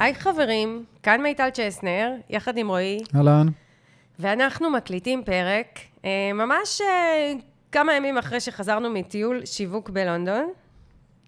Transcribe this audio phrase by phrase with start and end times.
[0.00, 3.46] היי חברים, כאן מיטל צ'סנר, יחד עם רועי, אהלן.
[4.18, 7.32] ואנחנו מקליטים פרק אה, ממש אה,
[7.72, 10.52] כמה ימים אחרי שחזרנו מטיול שיווק בלונדון.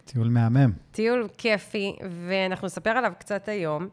[0.05, 0.73] טיול מהמם.
[0.93, 1.96] טיול כיפי,
[2.27, 3.89] ואנחנו נספר עליו קצת היום.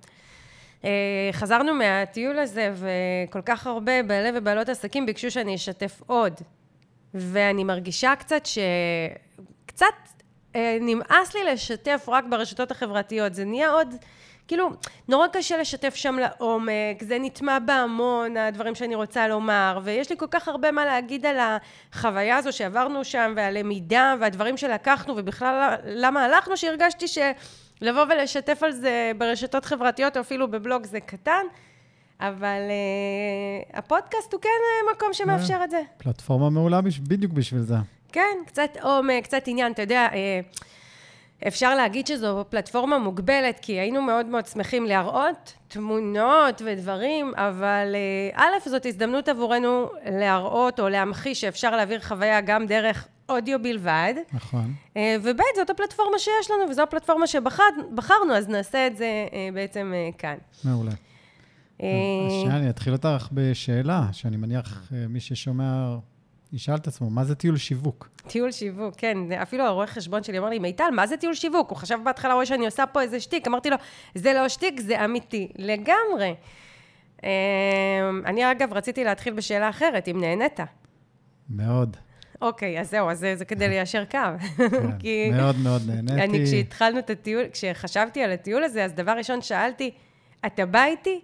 [0.83, 6.33] אה, חזרנו מהטיול הזה, וכל כך הרבה בעלי ובעלות עסקים ביקשו שאני אשתף עוד.
[7.13, 8.57] ואני מרגישה קצת ש...
[9.65, 9.85] קצת
[10.81, 13.33] נמאס לי לשתף רק ברשתות החברתיות.
[13.33, 13.95] זה נהיה עוד...
[14.49, 14.69] כאילו,
[15.07, 20.25] נורא קשה לשתף שם לעומק, זה נטמע בהמון, הדברים שאני רוצה לומר, ויש לי כל
[20.31, 26.57] כך הרבה מה להגיד על החוויה הזו שעברנו שם, והלמידה, והדברים שלקחנו, ובכלל למה הלכנו,
[26.57, 31.43] שהרגשתי שלבוא ולשתף על זה ברשתות חברתיות, או אפילו בבלוג זה קטן,
[32.19, 35.81] אבל uh, הפודקאסט הוא כן uh, מקום שמאפשר את זה.
[35.97, 36.99] פלטפורמה מעולה בש...
[36.99, 37.75] בדיוק בשביל זה.
[38.11, 40.59] כן, קצת עומק, קצת עניין, אתה יודע, uh,
[41.47, 48.45] אפשר להגיד שזו פלטפורמה מוגבלת, כי היינו מאוד מאוד שמחים להראות תמונות ודברים, אבל אה,
[48.45, 54.13] א', זאת הזדמנות עבורנו להראות או להמחיש שאפשר להעביר חוויה גם דרך אודיו בלבד.
[54.33, 54.73] נכון.
[54.97, 59.93] אה, וב', זאת הפלטפורמה שיש לנו, וזו הפלטפורמה שבחרנו, אז נעשה את זה אה, בעצם
[60.17, 60.35] כאן.
[60.63, 60.91] מעולה.
[62.41, 65.95] שנייה, אני אתחיל אותך בשאלה, שאני מניח מי ששומע
[66.53, 68.09] ישאל את עצמו, מה זה טיול שיווק?
[68.27, 69.31] טיול שיווק, כן.
[69.31, 71.69] אפילו הרואה חשבון שלי אמר לי, מיטל, מה זה טיול שיווק?
[71.69, 73.47] הוא חשב בהתחלה, רואה שאני עושה פה איזה שטיק.
[73.47, 73.77] אמרתי לו,
[74.15, 75.51] זה לא שטיק, זה אמיתי.
[75.55, 76.35] לגמרי.
[77.23, 77.29] אמ,
[78.25, 80.59] אני, אגב, רציתי להתחיל בשאלה אחרת, אם נהנית.
[81.49, 81.97] מאוד.
[82.41, 84.17] אוקיי, אז זהו, אז זה, זה כדי ליישר קו.
[84.57, 86.23] כן, כי מאוד מאוד נהניתי.
[86.23, 89.91] אני, כשהתחלנו את הטיול, כשחשבתי על הטיול הזה, אז דבר ראשון שאלתי,
[90.45, 91.21] אתה בא איתי?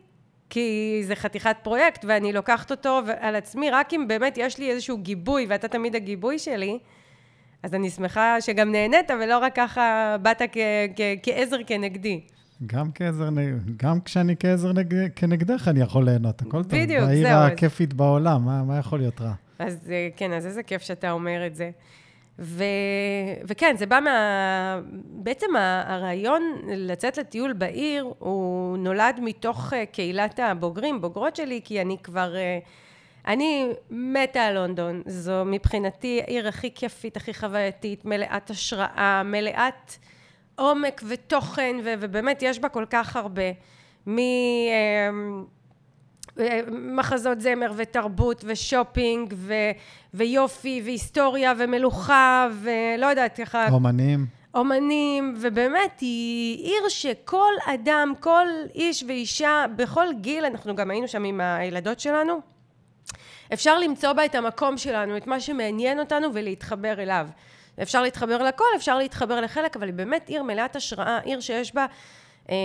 [0.49, 4.97] כי זה חתיכת פרויקט, ואני לוקחת אותו על עצמי, רק אם באמת יש לי איזשהו
[4.97, 6.79] גיבוי, ואתה תמיד הגיבוי שלי,
[7.63, 10.57] אז אני שמחה שגם נהנית, ולא רק ככה באת כ-
[10.95, 12.21] כ- כעזר כנגדי.
[12.65, 13.29] גם כעזר,
[13.77, 16.79] גם כשאני כעזר נג, כנגדך, אני יכול ליהנות, הכל טוב.
[16.81, 17.07] בדיוק, זהו.
[17.07, 17.93] בעיר הכיפית.
[17.93, 19.33] בעולם, מה, מה יכול להיות רע?
[19.59, 21.71] אז אה, כן, אז איזה כיף שאתה אומר את זה.
[22.39, 22.63] ו...
[23.47, 24.79] וכן, זה בא מה...
[24.93, 31.97] בעצם הרעיון לצאת לטיול בעיר, הוא נולד מתוך אה, קהילת הבוגרים, בוגרות שלי, כי אני
[32.03, 32.35] כבר...
[32.35, 32.59] אה,
[33.27, 35.01] אני מתה על לונדון.
[35.05, 39.91] זו מבחינתי העיר הכי כיפית, הכי חווייתית, מלאת השראה, מלאת
[40.55, 41.93] עומק ותוכן, ו...
[41.99, 43.51] ובאמת יש בה כל כך הרבה.
[44.07, 44.17] מ...
[46.71, 49.53] מחזות זמר ותרבות ושופינג ו,
[50.13, 53.67] ויופי והיסטוריה ומלוכה ולא יודעת ככה.
[53.71, 54.25] אומנים.
[54.55, 61.23] אומנים, ובאמת היא עיר שכל אדם, כל איש ואישה, בכל גיל, אנחנו גם היינו שם
[61.23, 62.39] עם הילדות שלנו,
[63.53, 67.27] אפשר למצוא בה את המקום שלנו, את מה שמעניין אותנו ולהתחבר אליו.
[67.81, 71.85] אפשר להתחבר לכל, אפשר להתחבר לחלק, אבל היא באמת עיר מלאת השראה, עיר שיש בה...
[72.49, 72.55] אה,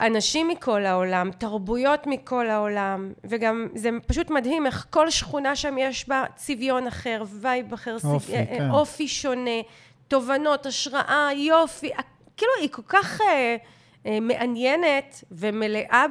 [0.00, 6.08] אנשים מכל העולם, תרבויות מכל העולם, וגם זה פשוט מדהים איך כל שכונה שם יש
[6.08, 8.48] בה צביון אחר, vibe אחר, אופי, סיג...
[8.48, 8.70] כן.
[8.70, 9.60] אופי שונה,
[10.08, 11.90] תובנות, השראה, יופי,
[12.36, 13.56] כאילו היא כל כך אה,
[14.06, 16.04] אה, מעניינת ומלאה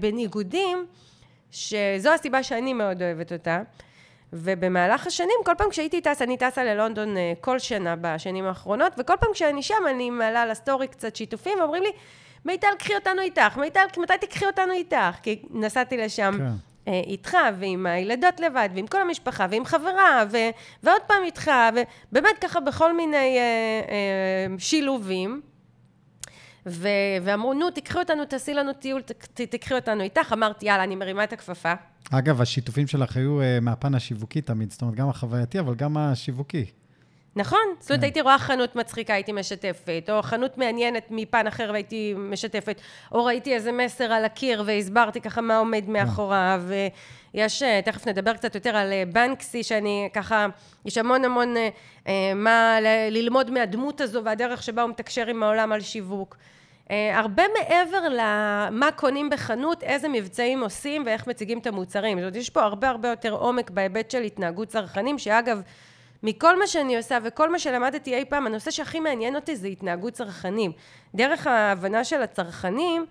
[0.00, 0.86] בניגודים,
[1.50, 3.62] שזו הסיבה שאני מאוד אוהבת אותה.
[4.32, 9.14] ובמהלך השנים, כל פעם כשהייתי טסה, אני טסה ללונדון אה, כל שנה בשנים האחרונות, וכל
[9.20, 11.90] פעם כשאני שם אני מעלה לסטורי קצת שיתופים, ואומרים לי,
[12.44, 15.16] מיטל, קחי אותנו איתך, מיטל, מתי תקחי אותנו איתך?
[15.22, 16.52] כי נסעתי לשם כן.
[16.88, 20.36] אה, איתך, ועם הילדות לבד, ועם כל המשפחה, ועם חברה, ו,
[20.82, 21.50] ועוד פעם איתך,
[22.12, 23.42] ובאמת ככה בכל מיני אה,
[23.88, 25.40] אה, שילובים.
[26.66, 26.88] ו,
[27.22, 30.32] ואמרו, נו, תקחי אותנו, תעשי לנו טיול, ת, תקחי אותנו איתך.
[30.32, 31.72] אמרתי, יאללה, אני מרימה את הכפפה.
[32.10, 36.64] אגב, השיתופים שלך היו uh, מהפן השיווקי תמיד, זאת אומרת, גם החווייתי, אבל גם השיווקי.
[37.36, 38.04] נכון, זאת אומרת, כן.
[38.04, 42.80] הייתי רואה חנות מצחיקה, הייתי משתפת, או חנות מעניינת מפן אחר והייתי משתפת,
[43.12, 45.92] או ראיתי איזה מסר על הקיר והסברתי ככה מה עומד כן.
[45.92, 46.62] מאחוריו,
[47.34, 50.46] ויש, אה, תכף נדבר קצת יותר על אה, בנקסי, שאני ככה,
[50.84, 51.54] יש המון המון
[52.06, 52.78] אה, מה
[53.10, 56.36] ללמוד מהדמות הזו והדרך שבה הוא מתקשר עם העולם על שיווק.
[57.12, 62.18] הרבה מעבר למה קונים בחנות, איזה מבצעים עושים ואיך מציגים את המוצרים.
[62.18, 65.62] זאת אומרת, יש פה הרבה הרבה יותר עומק בהיבט של התנהגות צרכנים, שאגב,
[66.22, 70.12] מכל מה שאני עושה וכל מה שלמדתי אי פעם, הנושא שהכי מעניין אותי זה התנהגות
[70.12, 70.72] צרכנים.
[71.14, 73.06] דרך ההבנה של הצרכנים,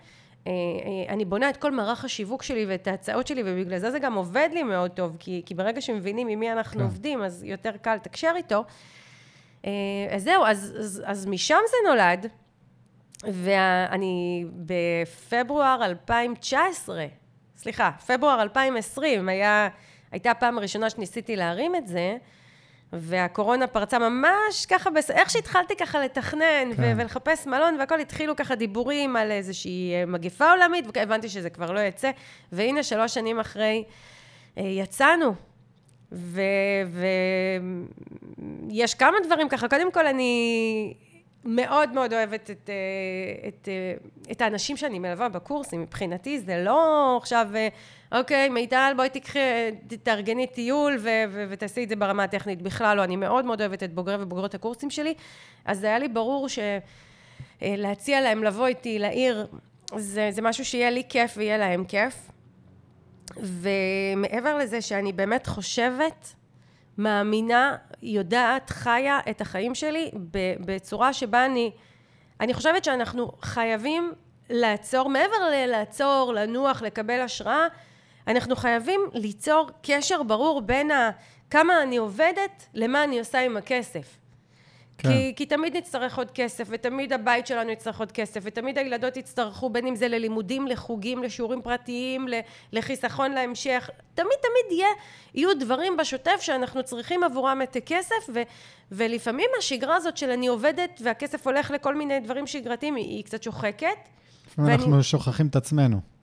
[0.47, 3.99] אה, אה, אני בונה את כל מערך השיווק שלי ואת ההצעות שלי, ובגלל זה זה
[3.99, 6.85] גם עובד לי מאוד טוב, כי, כי ברגע שמבינים עם מי אנחנו כן.
[6.85, 8.63] עובדים, אז יותר קל לתקשר איתו.
[9.65, 9.71] אה,
[10.11, 12.25] אז זהו, אז, אז, אז משם זה נולד,
[13.23, 17.05] ואני בפברואר 2019,
[17.57, 19.69] סליחה, פברואר 2020, היה,
[20.11, 22.17] הייתה הפעם הראשונה שניסיתי להרים את זה,
[22.93, 25.11] והקורונה פרצה ממש ככה, בס...
[25.11, 26.81] איך שהתחלתי ככה לתכנן כן.
[26.83, 31.71] ו- ולחפש מלון והכל, התחילו ככה דיבורים על איזושהי אה, מגיפה עולמית, והבנתי שזה כבר
[31.71, 32.11] לא יצא.
[32.51, 33.83] והנה, שלוש שנים אחרי,
[34.57, 35.33] אה, יצאנו.
[36.11, 36.91] ויש
[38.93, 38.97] ו...
[38.97, 39.67] כמה דברים ככה.
[39.67, 40.93] קודם כל, אני
[41.45, 43.67] מאוד מאוד אוהבת את, אה, את,
[44.31, 45.81] את האנשים שאני מלווה בקורסים.
[45.81, 47.47] מבחינתי זה לא עכשיו...
[48.11, 49.39] אוקיי, מיטל, בואי תקחי,
[50.03, 52.61] תארגני טיול ו- ו- ותעשי את זה ברמה הטכנית.
[52.61, 55.13] בכלל לא, אני מאוד מאוד אוהבת את בוגרי ובוגרות הקורסים שלי,
[55.65, 56.47] אז היה לי ברור
[57.61, 59.47] שלהציע אה, להם לבוא איתי לעיר,
[59.95, 62.31] זה, זה משהו שיהיה לי כיף ויהיה להם כיף.
[63.37, 66.33] ומעבר לזה שאני באמת חושבת,
[66.97, 70.11] מאמינה, יודעת, חיה את החיים שלי
[70.59, 71.71] בצורה שבה אני...
[72.39, 74.13] אני חושבת שאנחנו חייבים
[74.49, 77.67] לעצור, מעבר ללעצור, לנוח, לקבל השראה,
[78.29, 81.11] אנחנו חייבים ליצור קשר ברור בין ה...
[81.49, 84.17] כמה אני עובדת למה אני עושה עם הכסף.
[84.97, 85.09] כן.
[85.09, 89.69] כי, כי תמיד נצטרך עוד כסף, ותמיד הבית שלנו יצטרך עוד כסף, ותמיד הילדות יצטרכו,
[89.69, 92.27] בין אם זה ללימודים, לחוגים, לשיעורים פרטיים,
[92.73, 93.89] לחיסכון להמשך.
[94.13, 94.87] תמיד תמיד יהיה,
[95.33, 98.41] יהיו דברים בשוטף שאנחנו צריכים עבורם את הכסף, ו,
[98.91, 103.43] ולפעמים השגרה הזאת של אני עובדת והכסף הולך לכל מיני דברים שגרתיים, היא, היא קצת
[103.43, 103.87] שוחקת.
[104.59, 105.03] אנחנו ואני...
[105.03, 106.18] שוכחים את עצמנו.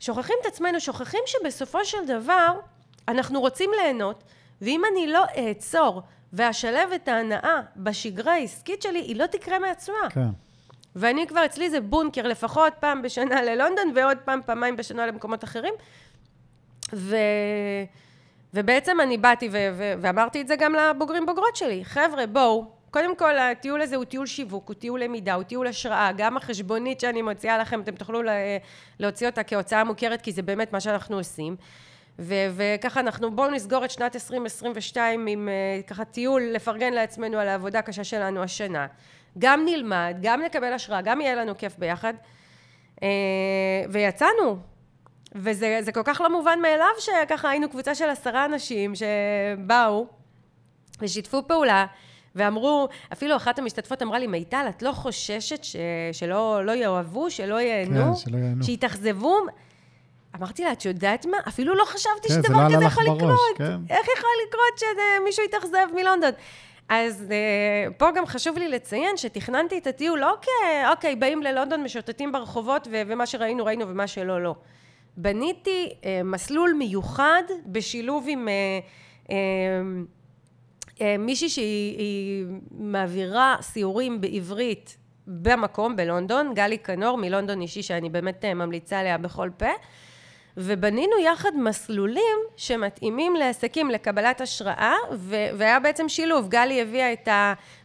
[0.00, 2.60] שוכחים את עצמנו, שוכחים שבסופו של דבר
[3.08, 4.24] אנחנו רוצים ליהנות,
[4.60, 6.02] ואם אני לא אעצור
[6.32, 10.10] ואשלב את ההנאה בשגרה העסקית שלי, היא לא תקרה מעצמה.
[10.10, 10.28] כן.
[10.96, 15.74] ואני כבר, אצלי זה בונקר לפחות פעם בשנה ללונדון, ועוד פעם, פעמיים בשנה למקומות אחרים.
[16.94, 17.16] ו...
[18.54, 19.56] ובעצם אני באתי ו...
[19.72, 19.92] ו...
[20.00, 21.84] ואמרתי את זה גם לבוגרים בוגרות שלי.
[21.84, 26.10] חבר'ה, בואו, קודם כל, הטיול הזה הוא טיול שיווק, הוא טיול למידה, הוא טיול השראה.
[26.16, 28.22] גם החשבונית שאני מוציאה לכם, אתם תוכלו
[28.98, 31.56] להוציא אותה כהוצאה מוכרת, כי זה באמת מה שאנחנו עושים.
[32.18, 37.48] ו- וככה אנחנו, בואו נסגור את שנת 2022 עם uh, ככה טיול, לפרגן לעצמנו על
[37.48, 38.86] העבודה הקשה שלנו השנה.
[39.38, 42.14] גם נלמד, גם נקבל השראה, גם יהיה לנו כיף ביחד.
[42.96, 43.00] Uh,
[43.90, 44.56] ויצאנו.
[45.34, 50.06] וזה כל כך לא מובן מאליו שככה היינו קבוצה של עשרה אנשים שבאו
[51.00, 51.86] ושיתפו פעולה.
[52.38, 55.76] ואמרו, אפילו אחת המשתתפות אמרה לי, מיטל, את לא חוששת ש...
[56.12, 58.14] שלא לא יאהבו, שלא ייהנו?
[58.14, 58.64] כן, שלא ייהנו.
[58.64, 59.36] שיתאכזבו?
[60.36, 61.36] אמרתי לה, את יודעת מה?
[61.48, 63.58] אפילו לא חשבתי כן, שדבר לא כזה יכול בראש, לקרות.
[63.58, 63.76] כן.
[63.90, 66.30] איך יכול לקרות שמישהו יתאכזב מלונדון?
[66.88, 72.32] אז uh, פה גם חשוב לי לציין שתכננתי את הטיול לא כאוקיי, באים ללונדון, משוטטים
[72.32, 74.54] ברחובות, ו- ומה שראינו, ראינו, ומה שלא, לא.
[75.16, 78.48] בניתי uh, מסלול מיוחד בשילוב עם...
[78.48, 79.36] Uh, אה,
[81.18, 84.96] מישהי שהיא מעבירה סיורים בעברית
[85.26, 89.66] במקום, בלונדון, גלי כנור מלונדון אישי, שאני באמת אה, ממליצה עליה בכל פה.
[90.60, 96.48] ובנינו יחד מסלולים שמתאימים לעסקים לקבלת השראה, ו- והיה בעצם שילוב.
[96.48, 97.28] גלי הביאה את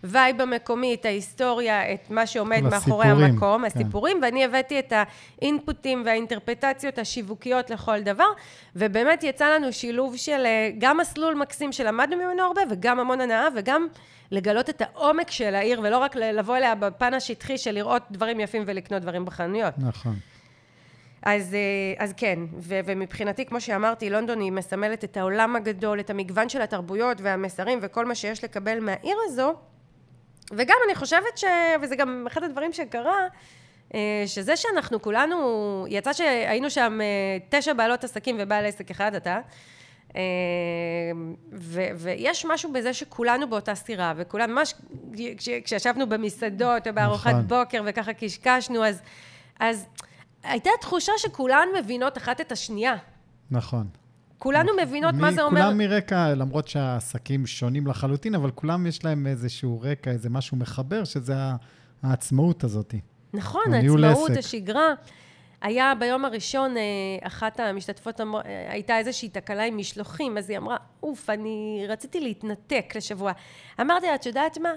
[0.03, 3.65] ה vibe המקומי, את ההיסטוריה, את מה שעומד מאחורי המקום, כן.
[3.65, 4.93] הסיפורים, ואני הבאתי את
[5.41, 8.27] האינפוטים והאינטרפרטציות השיווקיות לכל דבר,
[8.75, 13.47] ובאמת יצא לנו שילוב של אה, גם מסלול מקסים שלמדנו ממנו הרבה, וגם המון הנאה,
[13.55, 13.87] וגם...
[14.31, 18.63] לגלות את העומק של העיר, ולא רק לבוא אליה בפן השטחי של לראות דברים יפים
[18.65, 19.73] ולקנות דברים בחנויות.
[19.77, 20.15] נכון.
[21.25, 26.09] אז, אה, אז כן, ו, ומבחינתי, כמו שאמרתי, לונדון היא מסמלת את העולם הגדול, את
[26.09, 29.53] המגוון של התרבויות והמסרים וכל מה שיש לקבל מהעיר הזו.
[30.51, 31.43] וגם אני חושבת ש...
[31.81, 33.27] וזה גם אחד הדברים שקרה,
[33.93, 39.39] אה, שזה שאנחנו כולנו, יצא שהיינו שם אה, תשע בעלות עסקים ובעל עסק אחד, אתה,
[41.53, 44.73] ו, ויש משהו בזה שכולנו באותה סירה, וכולנו, ממש
[45.63, 47.47] כשישבנו במסעדות או בארוחת נכון.
[47.47, 49.01] בוקר וככה קשקשנו, אז...
[49.59, 49.87] אז
[50.43, 52.95] הייתה תחושה שכולן מבינות אחת את השנייה.
[53.51, 53.87] נכון.
[54.37, 54.83] כולנו נכון.
[54.87, 55.61] מבינות מ- מה זה אומר.
[55.61, 61.03] כולם מרקע, למרות שהעסקים שונים לחלוטין, אבל כולם יש להם איזשהו רקע, איזה משהו מחבר,
[61.03, 61.33] שזה
[62.03, 62.93] העצמאות הזאת.
[63.33, 64.37] נכון, העצמאות, עסק.
[64.39, 64.93] השגרה.
[65.61, 66.81] היה ביום הראשון, אה,
[67.27, 72.19] אחת המשתתפות אמר, אה, הייתה איזושהי תקלה עם משלוחים, אז היא אמרה, אוף, אני רציתי
[72.19, 73.31] להתנתק לשבוע.
[73.81, 74.69] אמרתי לה, את יודעת מה?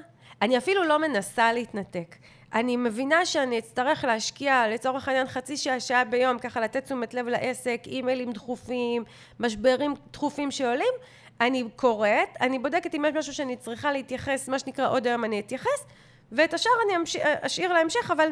[0.42, 2.16] אני אפילו לא מנסה להתנתק.
[2.54, 7.28] אני מבינה שאני אצטרך להשקיע לצורך העניין חצי שעה, שעה ביום, ככה לתת תשומת לב
[7.28, 9.04] לעסק, אימיילים דחופים,
[9.40, 10.94] משברים דחופים שעולים,
[11.40, 15.40] אני קוראת, אני בודקת אם יש משהו שאני צריכה להתייחס, מה שנקרא עוד היום אני
[15.40, 15.86] אתייחס,
[16.32, 17.16] ואת השאר אני אמש...
[17.16, 18.28] אשאיר להמשך, אבל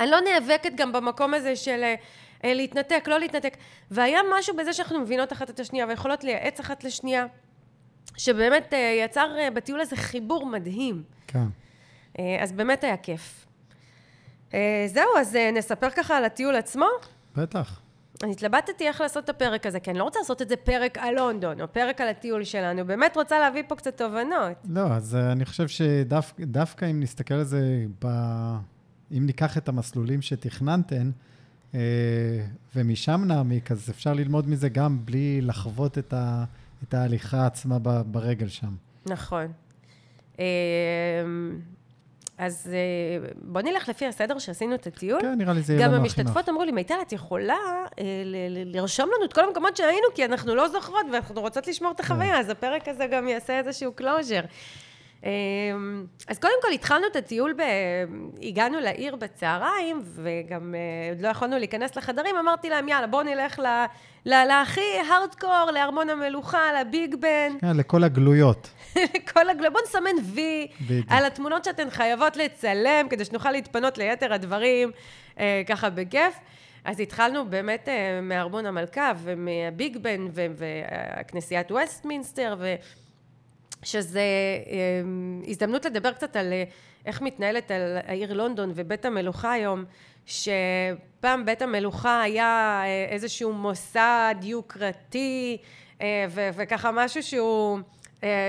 [0.00, 1.82] אני לא נאבקת גם במקום הזה של
[2.44, 3.56] אה, להתנתק, לא להתנתק.
[3.90, 7.26] והיה משהו בזה שאנחנו מבינות אחת את השנייה ויכולות לייעץ אחת לשנייה,
[8.16, 11.02] שבאמת אה, יצר אה, בטיול הזה חיבור מדהים.
[11.26, 11.46] כן.
[12.20, 13.46] אה, אז באמת היה כיף.
[14.54, 16.86] אה, זהו, אז אה, נספר ככה על הטיול עצמו?
[17.36, 17.80] בטח.
[18.22, 20.98] אני התלבטתי איך לעשות את הפרק הזה, כי אני לא רוצה לעשות את זה פרק
[20.98, 24.56] על לונדון, או פרק על הטיול שלנו, באמת רוצה להביא פה קצת תובנות.
[24.68, 28.06] לא, אז אני חושב שדווקא אם נסתכל על זה, ב...
[29.12, 31.10] אם ניקח את המסלולים שתכננתן,
[32.76, 36.44] ומשם נעמיק, אז אפשר ללמוד מזה גם בלי לחוות את, ה...
[36.82, 38.74] את ההליכה עצמה ברגל שם.
[39.06, 39.46] נכון.
[42.40, 45.20] אז אה, בוא נלך לפי הסדר שעשינו את הטיול.
[45.20, 46.14] כן, נראה לי זה יהיה לנו הכי נוח.
[46.16, 47.54] גם המשתתפות אמרו לי, מיטל, את יכולה
[47.98, 48.04] אה,
[48.66, 52.32] לרשום לנו את כל המקומות שהיינו, כי אנחנו לא זוכרות ואנחנו רוצות לשמור את החוויה,
[52.34, 52.38] כן.
[52.38, 54.40] אז הפרק הזה גם יעשה איזשהו closure.
[55.24, 57.62] אמ, אז קודם כל התחלנו את הטיול, ב...
[58.42, 63.58] הגענו לעיר בצהריים, וגם אה, עוד לא יכולנו להיכנס לחדרים, אמרתי להם, יאללה, בואו נלך
[63.58, 63.84] ל...
[64.26, 67.52] להכי הארדקור, לארמון המלוכה, לביג בן.
[67.60, 68.70] כן, לכל הגלויות.
[68.96, 69.72] לכל הגלויות.
[69.72, 70.66] בואו נסמן וי
[71.08, 74.90] על התמונות שאתן חייבות לצלם, כדי שנוכל להתפנות ליתר הדברים,
[75.38, 76.34] אה, ככה בכיף.
[76.84, 82.74] אז התחלנו באמת אה, מארמון המלכה ומהביג בן וכנסיית ווסטמינסטר, ו...
[83.82, 84.22] שזה
[84.66, 86.64] אמ, הזדמנות לדבר קצת על אה,
[87.06, 89.84] איך מתנהלת על העיר לונדון ובית המלוכה היום,
[90.26, 95.56] שפעם בית המלוכה היה אה, איזשהו מוסד יוקרתי
[96.00, 97.78] אה, ו- וככה משהו שהוא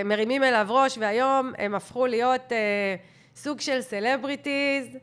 [0.06, 2.52] מרימים אליו ראש והיום הם הפכו להיות
[3.36, 4.98] סוג של סלבריטיז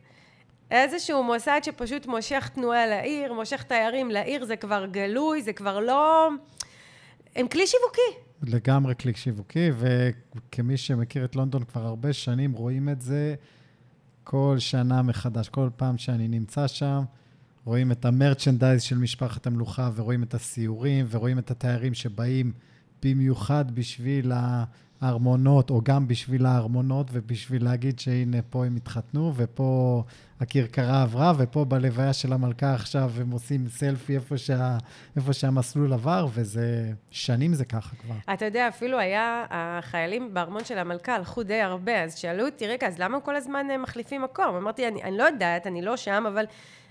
[0.71, 6.29] איזשהו מוסד שפשוט מושך תנועה לעיר, מושך תיירים לעיר, זה כבר גלוי, זה כבר לא...
[7.37, 8.19] הם כלי שיווקי.
[8.43, 13.35] לגמרי כלי שיווקי, וכמי שמכיר את לונדון כבר הרבה שנים, רואים את זה
[14.25, 15.49] כל שנה מחדש.
[15.49, 17.03] כל פעם שאני נמצא שם,
[17.65, 22.53] רואים את המרצ'נדייז של משפחת המלוכה, ורואים את הסיורים, ורואים את התיירים שבאים
[23.02, 24.33] במיוחד בשביל
[25.00, 30.02] הארמונות, או גם בשביל הארמונות, ובשביל להגיד שהנה, פה הם התחתנו, ופה
[30.40, 34.78] הכרכרה עברה, ופה בלוויה של המלכה עכשיו הם עושים סלפי איפה, שה,
[35.17, 38.14] איפה שהמסלול עבר, וזה, שנים זה ככה כבר.
[38.35, 42.87] אתה יודע, אפילו היה, החיילים בארמון של המלכה הלכו די הרבה, אז שאלו אותי, רגע,
[42.87, 44.55] אז למה כל הזמן הם מחליפים מקום?
[44.57, 46.45] אמרתי, אני, אני לא יודעת, אני לא שם, אבל...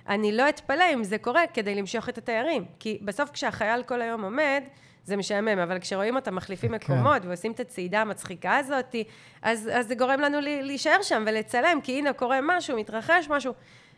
[0.09, 2.65] אני לא אתפלא אם זה קורה כדי למשוך את התיירים.
[2.79, 4.63] כי בסוף כשהחייל כל היום עומד,
[5.07, 6.93] זה משעמם, אבל כשרואים אותם מחליפים כן.
[6.93, 8.95] מקומות ועושים את הצעידה המצחיקה הזאת,
[9.41, 13.53] אז, אז זה גורם לנו להישאר שם ולצלם, כי הנה קורה משהו, מתרחש משהו.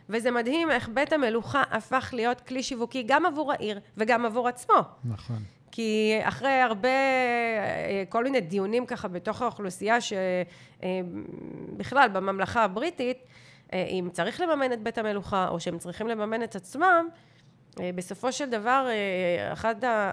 [0.08, 4.78] וזה מדהים איך בית המלוכה הפך להיות כלי שיווקי גם עבור העיר וגם עבור עצמו.
[5.04, 5.36] נכון.
[5.72, 13.18] כי אחרי הרבה, אה, כל מיני דיונים ככה בתוך האוכלוסייה, שבכלל אה, בממלכה הבריטית,
[13.72, 17.08] אה, אם צריך לממן את בית המלוכה, או שהם צריכים לממן את עצמם,
[17.78, 19.52] בסופו של דבר, אה,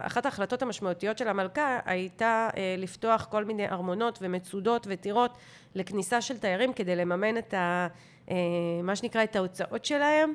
[0.06, 5.38] אחת ההחלטות המשמעותיות של המלכה הייתה אה, לפתוח כל מיני ארמונות ומצודות וטירות
[5.76, 7.88] לכניסה של תיירים כדי לממן את ה,
[8.84, 10.34] מה שנקרא את ההוצאות שלהם,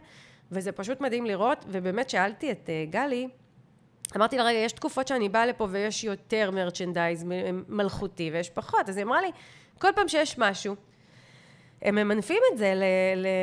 [0.53, 3.29] וזה פשוט מדהים לראות, ובאמת שאלתי את גלי,
[4.17, 7.25] אמרתי לה, רגע, יש תקופות שאני באה לפה ויש יותר מרצ'נדייז
[7.69, 9.31] מלכותי ויש פחות, אז היא אמרה לי,
[9.79, 10.77] כל פעם שיש משהו
[11.83, 12.75] הם ממנפים את זה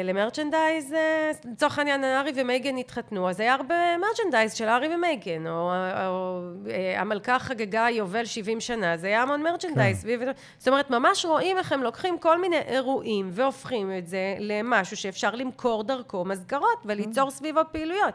[0.03, 5.71] למרצ'נדייז, אה, לצורך העניין הארי ומייגן התחתנו, אז היה הרבה מרצ'נדייז של הארי ומייגן, או,
[6.07, 10.03] או אה, המלכה חגגה יובל 70 שנה, זה היה המון מרצ'נדייז.
[10.03, 10.31] כן.
[10.57, 15.35] זאת אומרת, ממש רואים איך הם לוקחים כל מיני אירועים והופכים את זה למשהו שאפשר
[15.35, 18.13] למכור דרכו מזכרות וליצור סביבו פעילויות.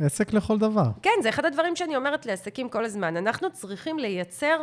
[0.00, 0.86] עסק לכל דבר.
[1.02, 3.16] כן, זה אחד הדברים שאני אומרת לעסקים כל הזמן.
[3.16, 4.62] אנחנו צריכים לייצר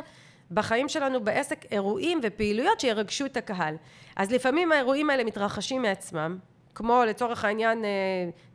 [0.51, 3.75] בחיים שלנו בעסק אירועים ופעילויות שירגשו את הקהל.
[4.15, 6.37] אז לפעמים האירועים האלה מתרחשים מעצמם,
[6.75, 7.89] כמו לצורך העניין אה,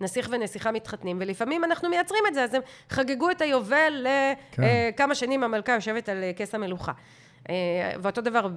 [0.01, 4.07] נסיך ונסיכה מתחתנים, ולפעמים אנחנו מייצרים את זה, אז הם חגגו את היובל
[4.53, 5.15] לכמה כן.
[5.15, 6.93] שנים המלכה יושבת על אה, כס המלוכה.
[8.03, 8.49] ואותו דבר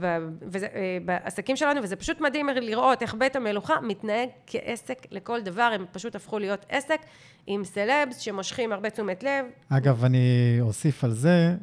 [1.05, 6.15] בעסקים שלנו, וזה פשוט מדהים לראות איך בית המלוכה מתנהג כעסק לכל דבר, הם פשוט
[6.15, 6.99] הפכו להיות עסק
[7.47, 9.45] עם סלבס שמושכים הרבה תשומת לב.
[9.69, 11.55] אגב, אני אוסיף על זה,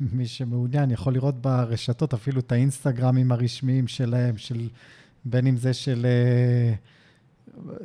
[0.00, 4.68] מי שמעוניין יכול לראות ברשתות אפילו את האינסטגרמים הרשמיים שלהם, של,
[5.24, 6.74] בין אם זה של אה,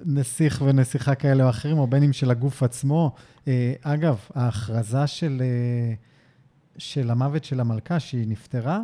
[0.06, 3.16] נסיך ונסיכה כאלה או אחרים, או בין אם של הגוף עצמו.
[3.48, 5.94] אה, אגב, ההכרזה של, אה,
[6.78, 8.82] של המוות של המלכה, שהיא נפטרה,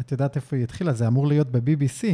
[0.00, 0.92] את יודעת איפה היא התחילה?
[0.92, 2.06] זה אמור להיות ב-BBC.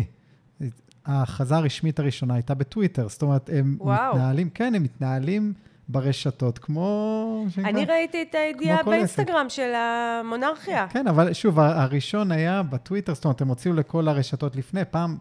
[1.04, 4.14] ההכרזה הרשמית הראשונה הייתה בטוויטר, זאת אומרת, הם וואו.
[4.14, 5.52] מתנהלים, כן, הם מתנהלים...
[5.88, 7.46] ברשתות, כמו...
[7.64, 10.86] אני ראיתי את הידיעה באינסטגרם של המונרכיה.
[10.88, 14.80] כן, אבל שוב, הראשון היה בטוויטר, זאת אומרת, הם הוציאו לכל הרשתות לפני.
[14.90, 15.16] פעם,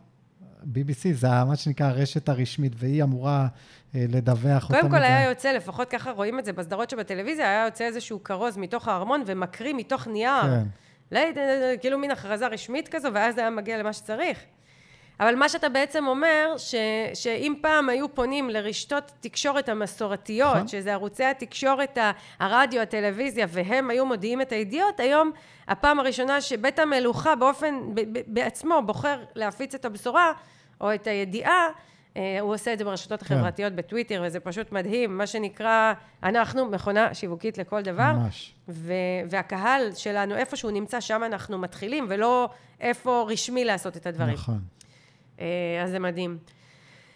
[0.63, 3.47] BBC זה מה שנקרא הרשת הרשמית, והיא אמורה
[3.95, 4.75] אה, לדווח אותם.
[4.79, 8.57] קודם כל היה יוצא, לפחות ככה רואים את זה בסדרות שבטלוויזיה, היה יוצא איזשהו כרוז
[8.57, 10.41] מתוך הארמון ומקריא מתוך נייר.
[10.41, 10.63] כן.
[11.81, 14.37] כאילו מין הכרזה רשמית כזו, ואז זה היה מגיע למה שצריך.
[15.21, 16.75] אבל מה שאתה בעצם אומר, ש,
[17.13, 20.67] שאם פעם היו פונים לרשתות תקשורת המסורתיות, נכון.
[20.67, 21.97] שזה ערוצי התקשורת,
[22.39, 25.31] הרדיו, הטלוויזיה, והם היו מודיעים את הידיעות, היום
[25.67, 30.31] הפעם הראשונה שבית המלוכה באופן, ב, ב, בעצמו בוחר להפיץ את הבשורה,
[30.81, 31.67] או את הידיעה,
[32.17, 33.35] אה, הוא עושה את זה ברשתות כן.
[33.35, 38.13] החברתיות, בטוויטר, וזה פשוט מדהים, מה שנקרא, אנחנו מכונה שיווקית לכל דבר.
[38.13, 38.53] ממש.
[38.69, 38.93] ו-
[39.29, 42.49] והקהל שלנו, איפה שהוא נמצא, שם אנחנו מתחילים, ולא
[42.79, 44.33] איפה רשמי לעשות את הדברים.
[44.33, 44.59] נכון.
[45.41, 46.37] אה, אז זה מדהים.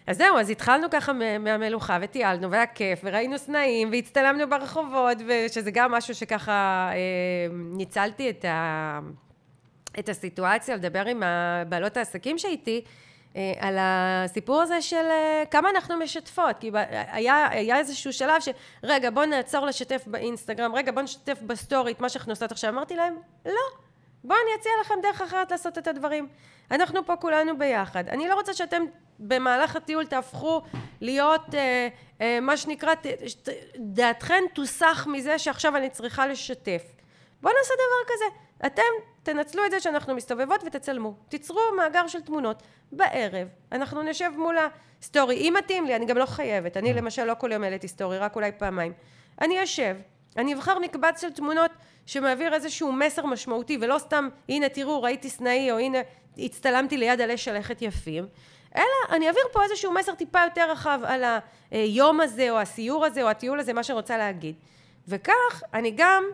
[0.06, 5.92] אז זהו, אז התחלנו ככה מהמלוכה, וטיילנו, והיה כיף, וראינו סנאים, והצטלמנו ברחובות, ושזה גם
[5.92, 6.96] משהו שככה אה,
[7.52, 9.00] ניצלתי את, ה-
[9.98, 11.22] את הסיטואציה, לדבר עם
[11.68, 12.84] בעלות העסקים שאיתי,
[13.36, 18.48] אה, על הסיפור הזה של אה, כמה אנחנו משתפות, כי היה, היה איזשהו שלב ש...
[18.82, 22.70] רגע, בואו נעצור לשתף באינסטגרם, רגע, בואו נשתף בסטורי את מה שאנחנו עושות עכשיו.
[22.70, 23.14] אמרתי להם,
[23.46, 23.52] לא,
[24.24, 26.28] בואו אני אציע לכם דרך אחרת לעשות את הדברים.
[26.70, 28.08] אנחנו פה כולנו ביחד.
[28.08, 28.82] אני לא רוצה שאתם
[29.18, 30.62] במהלך הטיול תהפכו
[31.00, 31.88] להיות, אה,
[32.20, 36.82] אה, מה שנקרא, ת, ת, דעתכן תוסח מזה שעכשיו אני צריכה לשתף.
[37.42, 38.24] בואו נעשה דבר כזה.
[38.66, 38.82] אתם
[39.22, 41.14] תנצלו את זה שאנחנו מסתובבות ותצלמו.
[41.28, 42.62] תיצרו מאגר של תמונות.
[42.92, 44.56] בערב אנחנו נשב מול
[45.00, 45.36] ה story.
[45.36, 46.76] אם מתאים לי, אני גם לא חייבת.
[46.76, 48.92] אני למשל לא כל יום העליתי story, רק אולי פעמיים.
[49.40, 49.96] אני אשב,
[50.36, 51.70] אני אבחר מקבץ של תמונות
[52.06, 55.98] שמעביר איזשהו מסר משמעותי, ולא סתם, הנה תראו, ראיתי סנאי, או הנה
[56.38, 58.26] הצטלמתי ליד עלי שלכת יפים.
[58.76, 61.24] אלא אני אעביר פה איזשהו מסר טיפה יותר רחב על
[61.70, 64.54] היום הזה, או הסיור הזה, או הטיול הזה, מה שאני רוצה להגיד.
[65.08, 66.24] וכך אני גם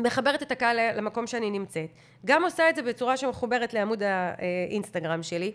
[0.00, 1.90] מחברת את הקהל למקום שאני נמצאת.
[2.26, 5.52] גם עושה את זה בצורה שמחוברת לעמוד האינסטגרם שלי,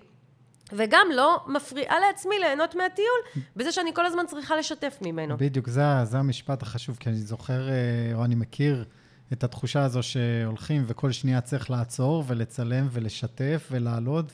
[0.74, 5.38] וגם לא מפריעה לעצמי ליהנות מהטיול, בזה שאני כל הזמן צריכה לשתף ממנו.
[5.38, 7.76] בדיוק, זה, זה המשפט החשוב, כי אני זוכר, אה,
[8.14, 8.86] או אני מכיר
[9.34, 14.32] את התחושה הזו שהולכים וכל שנייה צריך לעצור ולצלם ולשתף ולעלות,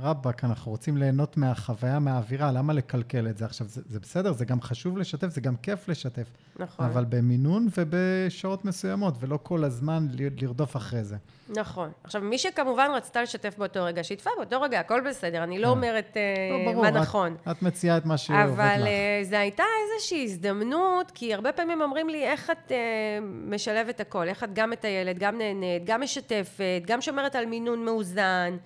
[0.00, 3.44] ורבאק, אנחנו רוצים ליהנות מהחוויה, מהאווירה, למה לקלקל את זה?
[3.44, 6.26] עכשיו, זה, זה בסדר, זה גם חשוב לשתף, זה גם כיף לשתף.
[6.58, 6.86] נכון.
[6.86, 11.16] אבל במינון ובשעות מסוימות, ולא כל הזמן ל- לרדוף אחרי זה.
[11.56, 11.90] נכון.
[12.04, 15.42] עכשיו, מי שכמובן רצתה לשתף באותו רגע, שיתפה באותו רגע, הכל בסדר.
[15.42, 15.70] אני לא כן.
[15.70, 17.36] אומרת אה, לא, ברור, מה את, נכון.
[17.50, 18.50] את מציעה את מה שעובד לך.
[18.52, 19.62] אבל אה, זו הייתה
[19.94, 22.76] איזושהי הזדמנות, כי הרבה פעמים אומרים לי, איך את אה,
[23.22, 24.28] משלבת הכל?
[24.28, 28.56] איך את גם מטיילת, גם נהנית, גם משתפת, גם שומרת על מינון מאוזן?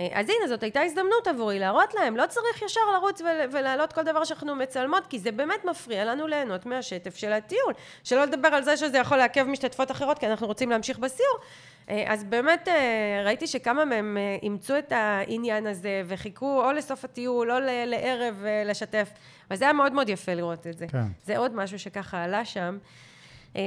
[0.00, 3.92] אה, אז הנה, זאת הייתה הזדמנות עבורי להראות להם, לא צריך ישר לרוץ ול- ולהעלות
[3.92, 7.72] כל דבר שאנחנו מצלמות, כי זה באמת מפריע לנו ליהנות מהשטף של הטיול.
[8.04, 11.36] שלא לדבר על זה שזה יכול לעכב משתתפות אחרות, כי אנחנו רוצים להמשיך בסיור.
[11.90, 17.52] אה, אז באמת אה, ראיתי שכמה מהם אימצו את העניין הזה, וחיכו או לסוף הטיול,
[17.52, 19.08] או ל- לערב לשתף.
[19.50, 20.86] וזה היה מאוד מאוד יפה לראות את זה.
[20.88, 21.02] כן.
[21.24, 22.78] זה עוד משהו שככה עלה שם.
[23.56, 23.62] אה,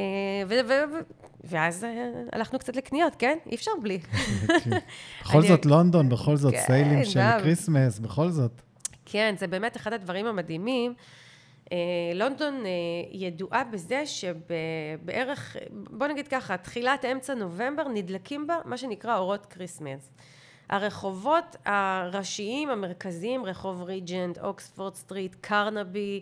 [1.44, 1.90] ואז אה,
[2.34, 3.38] הלכנו קצת לקניות, כן?
[3.46, 4.00] אי אפשר בלי.
[5.22, 7.20] בכל אני- זאת לונדון, בכל זאת כן, סיילים של.
[7.42, 8.62] Christmas, בכל זאת.
[9.06, 10.94] כן, זה באמת אחד הדברים המדהימים.
[11.72, 11.78] אה,
[12.16, 12.64] לונדון
[13.12, 20.12] ידועה בזה שבערך, בוא נגיד ככה, תחילת אמצע נובמבר נדלקים בה מה שנקרא אורות Christmas.
[20.72, 26.22] הרחובות הראשיים המרכזיים, רחוב ריג'נט, אוקספורד סטריט, קרנבי,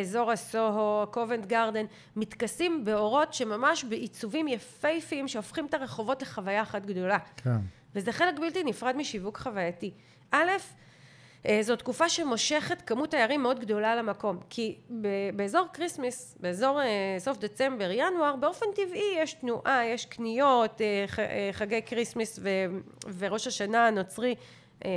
[0.00, 1.84] אזור הסוהו, קובנט גרדן,
[2.16, 7.18] מתכסים באורות שממש בעיצובים יפהפיים שהופכים את הרחובות לחוויה אחת גדולה.
[7.36, 7.56] כן.
[7.94, 9.90] וזה חלק בלתי נפרד משיווק חווייתי.
[10.30, 10.56] א', אה,
[11.60, 14.76] זו תקופה שמושכת כמות תיירים מאוד גדולה למקום, כי
[15.36, 16.86] באזור Christmas, באזור אה,
[17.18, 22.38] סוף דצמבר, ינואר, באופן טבעי יש תנועה, יש קניות, אה, אה, חגי Christmas
[23.18, 24.34] וראש השנה הנוצרי
[24.84, 24.90] אה,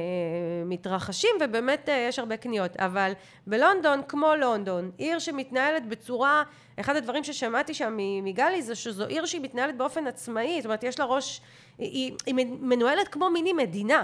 [0.65, 2.77] מתרחשים, ובאמת אה, יש הרבה קניות.
[2.77, 3.12] אבל
[3.47, 6.43] בלונדון, כמו לונדון, עיר שמתנהלת בצורה,
[6.79, 10.99] אחד הדברים ששמעתי שם מגלי זה שזו עיר שהיא מתנהלת באופן עצמאי, זאת אומרת, יש
[10.99, 11.41] לה ראש,
[11.77, 14.03] היא, היא מנוהלת כמו מיני מדינה.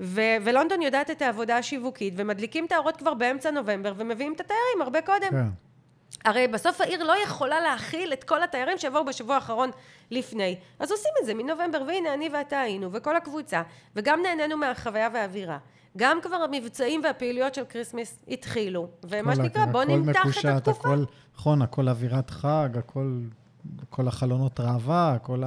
[0.00, 4.82] ו- ולונדון יודעת את העבודה השיווקית, ומדליקים את האורות כבר באמצע נובמבר, ומביאים את התיירים
[4.82, 5.30] הרבה קודם.
[5.30, 5.46] כן.
[6.24, 9.70] הרי בסוף העיר לא יכולה להכיל את כל התיירים שיבואו בשבוע האחרון
[10.10, 10.56] לפני.
[10.78, 13.62] אז עושים את זה מנובמבר, והנה אני ואתה היינו, וכל הקבוצה,
[13.96, 15.58] וגם נהנינו מהחוויה והאווירה.
[15.96, 20.44] גם כבר המבצעים והפעילויות של Christmas התחילו, ומה הכל- שנקרא, בוא הכל נמתח את מקושט,
[20.44, 20.88] התקופה.
[20.88, 21.04] הכל,
[21.36, 23.20] נכון, הכל אווירת חג, הכל,
[23.90, 25.42] כל החלונות ראווה, כל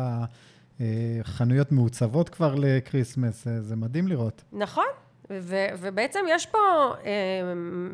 [1.22, 4.44] החנויות מעוצבות כבר ל Christmas, זה, זה מדהים לראות.
[4.54, 4.86] נכון,
[5.30, 7.12] ו- ובעצם יש פה אה,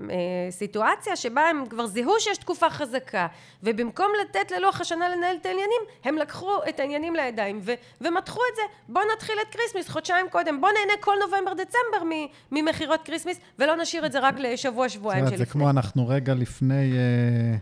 [0.10, 3.28] אה, סיטואציה שבה הם כבר זיהו שיש תקופה חזקה,
[3.64, 8.56] ובמקום לתת ללוח השנה לנהל את העניינים, הם לקחו את העניינים לידיים ו- ומתחו את
[8.56, 8.62] זה.
[8.90, 14.06] בואו נתחיל את Christmas חודשיים קודם, בואו נהנה כל נובמבר-דצמבר מ- ממכירות Christmas, ולא נשאיר
[14.06, 15.38] את זה רק לשבוע-שבועיים שלפני.
[15.38, 17.58] זה כמו אנחנו רגע לפני, אה,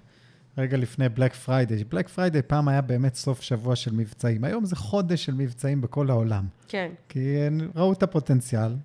[0.57, 1.83] רגע לפני Black Friday.
[1.83, 4.43] Black Friday פעם היה באמת סוף שבוע של מבצעים.
[4.43, 6.45] היום זה חודש של מבצעים בכל העולם.
[6.67, 8.75] כן, כי הם ראו את הפוטנציאל,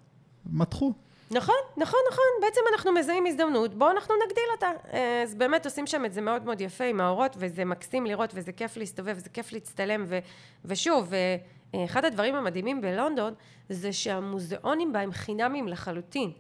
[0.46, 0.92] מתחו.
[1.30, 2.24] נכון, נכון, נכון.
[2.40, 4.70] בעצם אנחנו מזהים הזדמנות, בואו אנחנו נגדיל אותה.
[4.92, 8.32] אה, אז באמת עושים שם את זה מאוד מאוד יפה עם האורות, וזה מקסים לראות,
[8.34, 10.18] וזה כיף להסתובב, וזה כיף להצטלם, ו,
[10.64, 13.34] ושוב, אה, אחד הדברים המדהימים בלונדון,
[13.68, 16.30] זה שהמוזיאונים בה הם חינמים לחלוטין.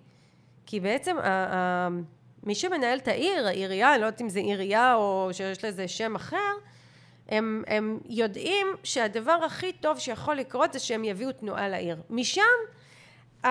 [0.66, 1.88] כי בעצם ה,
[2.42, 6.14] מי שמנהל את העיר, העירייה, אני לא יודעת אם זה עירייה או שיש לזה שם
[6.14, 6.52] אחר,
[7.28, 11.96] הם, הם יודעים שהדבר הכי טוב שיכול לקרות זה שהם יביאו תנועה לעיר.
[12.10, 12.42] משם,
[13.44, 13.48] ה,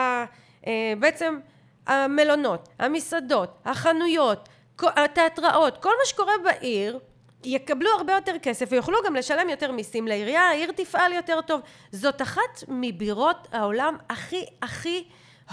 [0.67, 1.39] אה, בעצם
[1.87, 4.49] המלונות, המסעדות, החנויות,
[4.81, 6.99] התיאטראות, כל מה שקורה בעיר,
[7.43, 11.61] יקבלו הרבה יותר כסף ויוכלו גם לשלם יותר מיסים לעירייה, העיר תפעל יותר טוב.
[11.91, 15.03] זאת אחת מבירות העולם הכי הכי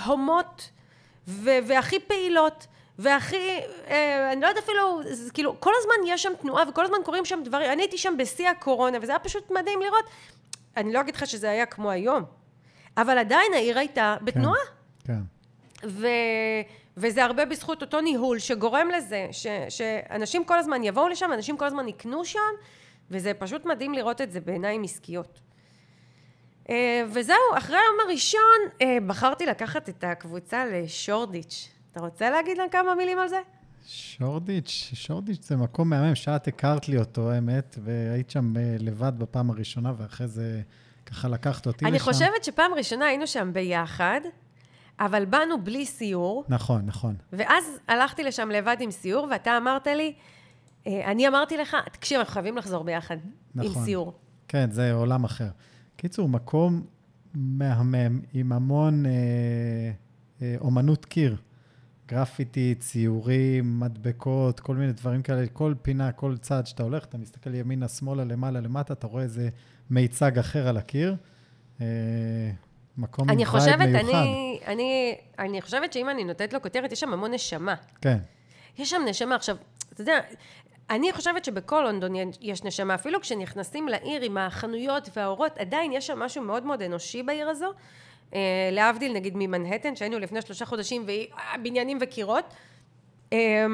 [0.04, 0.70] הומות
[1.26, 2.66] והכי פעילות.
[2.98, 6.98] והכי, אה, אני לא יודעת אפילו, זה, כאילו, כל הזמן יש שם תנועה וכל הזמן
[7.04, 7.70] קורים שם דברים.
[7.70, 10.04] אני הייתי שם בשיא הקורונה, וזה היה פשוט מדהים לראות.
[10.76, 12.22] אני לא אגיד לך שזה היה כמו היום,
[12.96, 14.60] אבל עדיין העיר הייתה בתנועה.
[15.04, 15.12] כן.
[15.12, 15.88] כן.
[15.88, 16.06] ו...
[16.96, 19.46] וזה הרבה בזכות אותו ניהול שגורם לזה ש...
[19.68, 22.38] שאנשים כל הזמן יבואו לשם, אנשים כל הזמן יקנו שם,
[23.10, 25.40] וזה פשוט מדהים לראות את זה בעיניים עסקיות.
[26.70, 31.77] אה, וזהו, אחרי היום הראשון אה, בחרתי לקחת את הקבוצה לשורדיץ'.
[31.98, 33.40] אתה רוצה להגיד להם כמה מילים על זה?
[33.86, 39.50] שורדיץ', שורדיץ' זה מקום מהמם, שאת הכרת לי אותו, האמת, והיית שם אה, לבד בפעם
[39.50, 40.60] הראשונה, ואחרי זה
[41.06, 42.04] ככה לקחת אותי אני לשם.
[42.04, 44.20] אני חושבת שפעם ראשונה היינו שם ביחד,
[45.00, 46.44] אבל באנו בלי סיור.
[46.48, 47.14] נכון, נכון.
[47.32, 50.14] ואז הלכתי לשם לבד עם סיור, ואתה אמרת לי,
[50.86, 53.16] אה, אני אמרתי לך, תקשיב, אנחנו חייבים לחזור ביחד
[53.54, 53.72] נכון.
[53.76, 54.12] עם סיור.
[54.48, 55.48] כן, זה עולם אחר.
[55.96, 56.82] קיצור, מקום
[57.34, 59.10] מהמם, עם המון אה,
[60.42, 61.36] אה, אומנות קיר.
[62.08, 67.54] גרפיטי, ציורים, מדבקות, כל מיני דברים כאלה, כל פינה, כל צעד שאתה הולך, אתה מסתכל
[67.54, 69.48] ימינה, שמאלה, למעלה, למטה, אתה רואה איזה
[69.90, 71.16] מיצג אחר על הקיר.
[71.80, 71.86] אה,
[72.98, 74.08] מקום עם vibe מיוחד.
[74.08, 77.74] אני, אני, אני חושבת שאם אני נותנת לו כותרת, יש שם המון נשמה.
[78.00, 78.18] כן.
[78.78, 79.34] יש שם נשמה.
[79.34, 79.56] עכשיו,
[79.92, 80.20] אתה יודע,
[80.90, 82.94] אני חושבת שבכל לונדון יש נשמה.
[82.94, 87.72] אפילו כשנכנסים לעיר עם החנויות והאורות, עדיין יש שם משהו מאוד מאוד אנושי בעיר הזו.
[88.34, 88.40] אה,
[88.72, 91.06] להבדיל נגיד ממנהטן, שהיינו לפני שלושה חודשים,
[91.58, 92.44] ובניינים וקירות.
[93.32, 93.66] אה,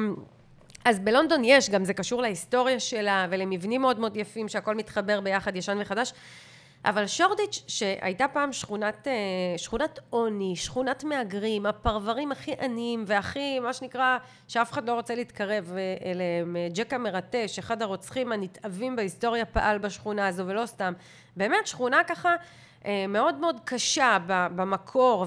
[0.85, 5.55] אז בלונדון יש, גם זה קשור להיסטוריה שלה ולמבנים מאוד מאוד יפים שהכל מתחבר ביחד,
[5.55, 6.13] ישן וחדש.
[6.85, 9.13] אבל שורדיץ', שהייתה פעם שכונת, אה,
[9.57, 15.71] שכונת עוני, שכונת מהגרים, הפרברים הכי עניים והכי, מה שנקרא, שאף אחד לא רוצה להתקרב
[16.05, 20.93] אליהם, ג'ק המרטש, אחד הרוצחים הנתעבים בהיסטוריה פעל בשכונה הזו, ולא סתם.
[21.37, 22.35] באמת, שכונה ככה אה,
[23.09, 25.25] מאוד מאוד קשה במקור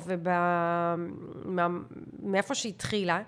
[2.23, 3.23] ומאיפה שהתחילה.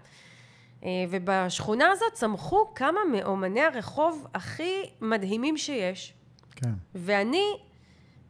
[0.84, 6.14] אה, ובשכונה הזאת צמחו כמה מאומני הרחוב הכי מדהימים שיש.
[6.56, 6.70] כן.
[6.94, 7.56] ואני,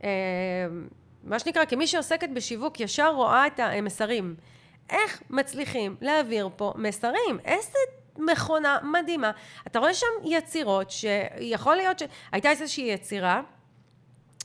[0.05, 0.09] אה,
[1.25, 4.35] מה שנקרא, כמי שעוסקת בשיווק, ישר רואה את המסרים.
[4.91, 7.39] איך מצליחים להעביר פה מסרים?
[7.45, 7.79] איזה
[8.19, 9.31] מכונה מדהימה.
[9.67, 12.03] אתה רואה שם יצירות שיכול להיות ש...
[12.33, 13.43] הייתה איזושהי יצירה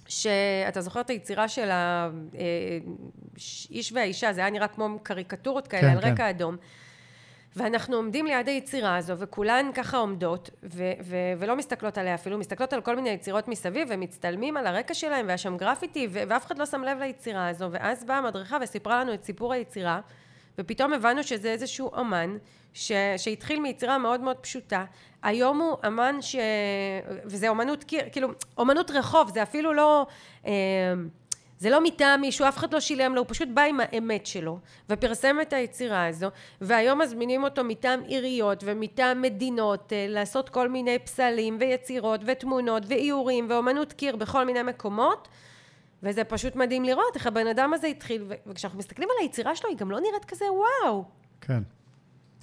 [0.07, 6.01] שאתה זוכר את היצירה של האיש והאישה, זה היה נראה כמו קריקטורות כאלה כן, על
[6.01, 6.11] כן.
[6.11, 6.57] רקע אדום.
[7.55, 12.73] ואנחנו עומדים ליד היצירה הזו, וכולן ככה עומדות, ו- ו- ולא מסתכלות עליה אפילו, מסתכלות
[12.73, 16.57] על כל מיני יצירות מסביב, ומצטלמים על הרקע שלהם, והיה שם גרפיטי, ו- ואף אחד
[16.57, 19.99] לא שם לב ליצירה הזו, ואז באה המדריכה וסיפרה לנו את סיפור היצירה,
[20.57, 22.37] ופתאום הבנו שזה איזשהו אמן,
[22.73, 24.85] ש- שהתחיל מיצירה מאוד מאוד פשוטה,
[25.23, 26.35] היום הוא אמן ש...
[27.25, 30.05] וזה אומנות, כאילו, אומנות רחוב, זה אפילו לא...
[30.45, 30.51] אה,
[31.59, 34.59] זה לא מטעם מישהו, אף אחד לא שילם לו, הוא פשוט בא עם האמת שלו
[34.89, 36.27] ופרסם את היצירה הזו
[36.61, 43.47] והיום מזמינים אותו מטעם עיריות ומטעם מדינות אה, לעשות כל מיני פסלים ויצירות ותמונות ואיורים
[43.49, 45.27] ואומנות קיר בכל מיני מקומות
[46.05, 49.77] וזה פשוט מדהים לראות איך הבן אדם הזה התחיל וכשאנחנו מסתכלים על היצירה שלו היא
[49.77, 51.05] גם לא נראית כזה וואו
[51.41, 51.63] כן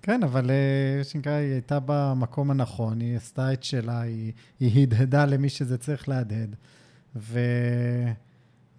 [0.02, 5.24] כן, אבל אה, שנקרא, היא הייתה במקום הנכון, היא עשתה את שלה, היא, היא הדהדה
[5.24, 6.56] למי שזה צריך להדהד.
[7.16, 7.40] ו...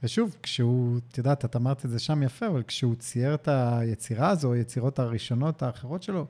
[0.04, 4.30] ושוב, כשהוא, את יודעת, את אמרת את זה שם יפה, אבל כשהוא צייר את היצירה
[4.30, 6.26] הזו, היצירות הראשונות האחרות שלו,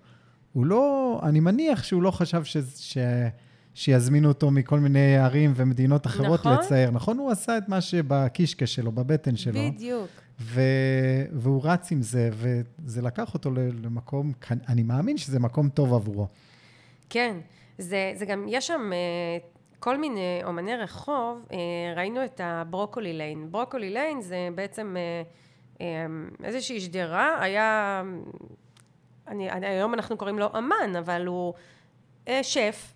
[0.54, 2.58] הוא לא, אני מניח שהוא לא חשב ש...
[2.76, 2.98] ש...
[3.74, 6.54] שיזמינו אותו מכל מיני ערים ומדינות אחרות נכון?
[6.54, 6.92] לצייר.
[6.92, 7.18] נכון?
[7.18, 9.60] הוא עשה את מה שבקישקע שלו, בבטן שלו.
[9.60, 10.10] בדיוק.
[10.40, 10.62] ו...
[11.32, 13.52] והוא רץ עם זה, וזה לקח אותו
[13.84, 14.32] למקום,
[14.70, 16.28] אני מאמין שזה מקום טוב עבורו.
[17.10, 17.38] כן,
[17.78, 21.54] זה, זה גם, יש שם אה, כל מיני אומני רחוב, אה,
[21.96, 23.52] ראינו את הברוקולי ליין.
[23.52, 24.96] ברוקולי ליין זה בעצם
[25.78, 25.82] אמ,
[26.44, 28.04] איזושהי שדרה, היה,
[29.28, 31.54] אני, היום אנחנו קוראים לו אמן, אבל הוא
[32.42, 32.94] שף,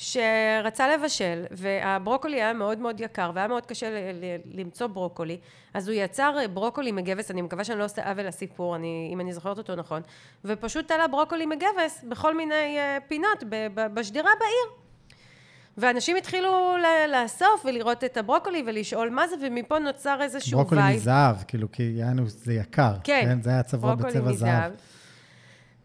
[0.00, 5.38] שרצה לבשל, והברוקולי היה מאוד מאוד יקר, והיה מאוד קשה ל- ל- למצוא ברוקולי,
[5.74, 9.32] אז הוא יצר ברוקולי מגבס, אני מקווה שאני לא עושה עוול לסיפור, אני, אם אני
[9.32, 10.02] זוכרת אותו נכון,
[10.44, 13.44] ופשוט תלה ברוקולי מגבס בכל מיני אה, פינות
[13.94, 14.78] בשדרה בעיר.
[15.78, 20.96] ואנשים התחילו ל- לאסוף ולראות את הברוקולי ולשאול מה זה, ומפה נוצר איזשהו ברוקולי vibe.
[20.96, 22.92] מזהב, כאילו, כי יענו, זה יקר.
[23.04, 23.38] כן.
[23.42, 24.72] זה היה צבוע ברוקולי בצבע זהב.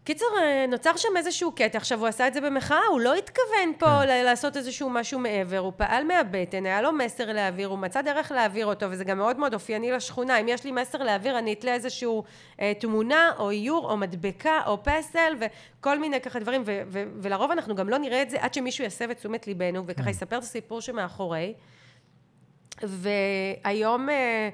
[0.04, 1.78] קיצור, אה, נוצר שם איזשהו קטע.
[1.78, 4.24] עכשיו, הוא עשה את זה במחאה, הוא לא התכוון פה כן.
[4.24, 8.66] לעשות איזשהו משהו מעבר, הוא פעל מהבטן, היה לו מסר להעביר, הוא מצא דרך להעביר
[8.66, 10.40] אותו, וזה גם מאוד מאוד אופייני לשכונה.
[10.40, 12.24] אם יש לי מסר להעביר, אני אתלה איזשהו
[12.60, 17.50] אה, תמונה, או איור, או מדבקה, או פסל, וכל מיני ככה דברים, ו- ו- ולרוב
[17.50, 20.10] אנחנו גם לא נראה את זה עד שמישהו יסב את תשומת ליבנו, וככה כן.
[20.10, 21.54] יספר את הסיפור שמאחורי.
[22.82, 24.48] והיום אה,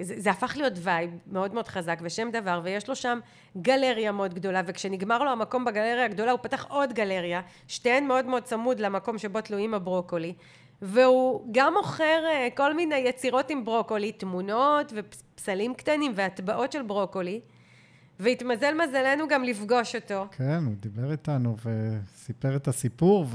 [0.00, 3.18] זה, זה הפך להיות vibe מאוד מאוד חזק ושם דבר, ויש לו שם
[3.62, 8.42] גלריה מאוד גדולה, וכשנגמר לו המקום בגלריה הגדולה, הוא פתח עוד גלריה, שתיהן מאוד מאוד
[8.42, 10.34] צמוד למקום שבו תלויים הברוקולי.
[10.82, 17.40] והוא גם מוכר אה, כל מיני יצירות עם ברוקולי, תמונות ופסלים קטנים והטבעות של ברוקולי,
[18.20, 20.26] והתמזל מזלנו גם לפגוש אותו.
[20.32, 23.26] כן, הוא דיבר איתנו וסיפר את הסיפור.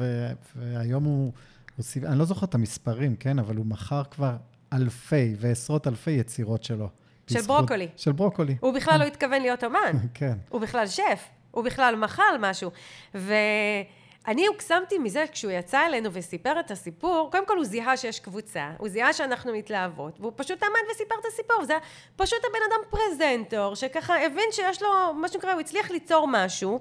[0.55, 1.31] והיום הוא,
[1.77, 2.03] הוא.
[2.05, 4.35] אני לא זוכר את המספרים, כן, אבל הוא מכר כבר
[4.75, 6.88] אלפי ועשרות אלפי יצירות שלו.
[7.27, 7.88] של בזכות- ברוקולי.
[7.95, 8.55] של ברוקולי.
[8.59, 9.97] הוא בכלל לא התכוון להיות אומן.
[10.13, 10.33] כן.
[10.49, 12.71] הוא בכלל שף, הוא בכלל מחל משהו.
[13.13, 18.71] ואני הוקסמתי מזה כשהוא יצא אלינו וסיפר את הסיפור, קודם כל הוא זיהה שיש קבוצה,
[18.77, 21.77] הוא זיהה שאנחנו מתלהבות, והוא פשוט עמד וסיפר את הסיפור, זה
[22.15, 26.79] פשוט הבן אדם פרזנטור, שככה הבין שיש לו, מה שנקרא, הוא הצליח ליצור משהו.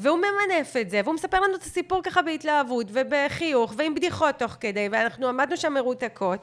[0.00, 4.56] והוא ממנף את זה, והוא מספר לנו את הסיפור ככה בהתלהבות ובחיוך ועם בדיחות תוך
[4.60, 6.38] כדי, ואנחנו עמדנו שם מרותקות.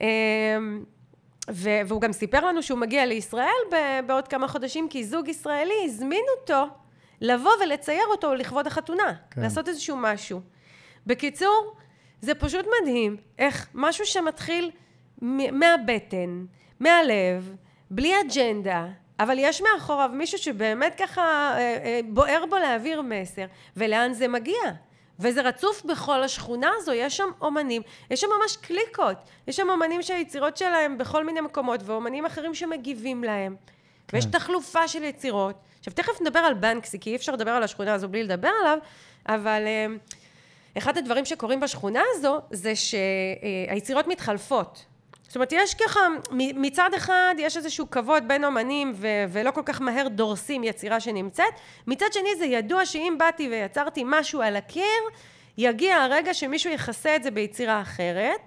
[0.00, 0.84] אמ,
[1.50, 5.74] ו- והוא גם סיפר לנו שהוא מגיע לישראל ב- בעוד כמה חודשים, כי זוג ישראלי
[5.84, 6.64] הזמין אותו
[7.20, 9.40] לבוא ולצייר אותו לכבוד החתונה, כן.
[9.40, 10.40] לעשות איזשהו משהו.
[11.06, 11.74] בקיצור,
[12.20, 14.70] זה פשוט מדהים איך משהו שמתחיל
[15.22, 16.44] מ- מהבטן,
[16.80, 17.54] מהלב,
[17.90, 18.86] בלי אג'נדה,
[19.20, 23.44] אבל יש מאחוריו מישהו שבאמת ככה אה, אה, בוער בו להעביר מסר,
[23.76, 24.60] ולאן זה מגיע.
[25.20, 30.02] וזה רצוף בכל השכונה הזו, יש שם אומנים, יש שם ממש קליקות, יש שם אומנים
[30.02, 33.56] שהיצירות שלהם בכל מיני מקומות, ואומנים אחרים שמגיבים להם.
[34.08, 34.16] כן.
[34.16, 35.56] ויש תחלופה של יצירות.
[35.78, 38.78] עכשיו, תכף נדבר על בנקסי, כי אי אפשר לדבר על השכונה הזו בלי לדבר עליו,
[39.28, 39.86] אבל אה,
[40.78, 44.84] אחד הדברים שקורים בשכונה הזו, זה שהיצירות מתחלפות.
[45.30, 46.00] זאת אומרת, יש ככה,
[46.32, 51.54] מצד אחד יש איזשהו כבוד בין אומנים ו- ולא כל כך מהר דורסים יצירה שנמצאת,
[51.86, 55.02] מצד שני זה ידוע שאם באתי ויצרתי משהו על הקיר,
[55.58, 58.40] יגיע הרגע שמישהו יכסה את זה ביצירה אחרת.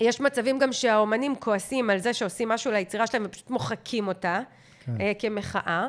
[0.00, 4.40] יש מצבים גם שהאומנים כועסים על זה שעושים משהו ליצירה שלהם ופשוט מוחקים אותה
[4.86, 4.92] כן.
[4.98, 5.12] כן.
[5.18, 5.88] כמחאה.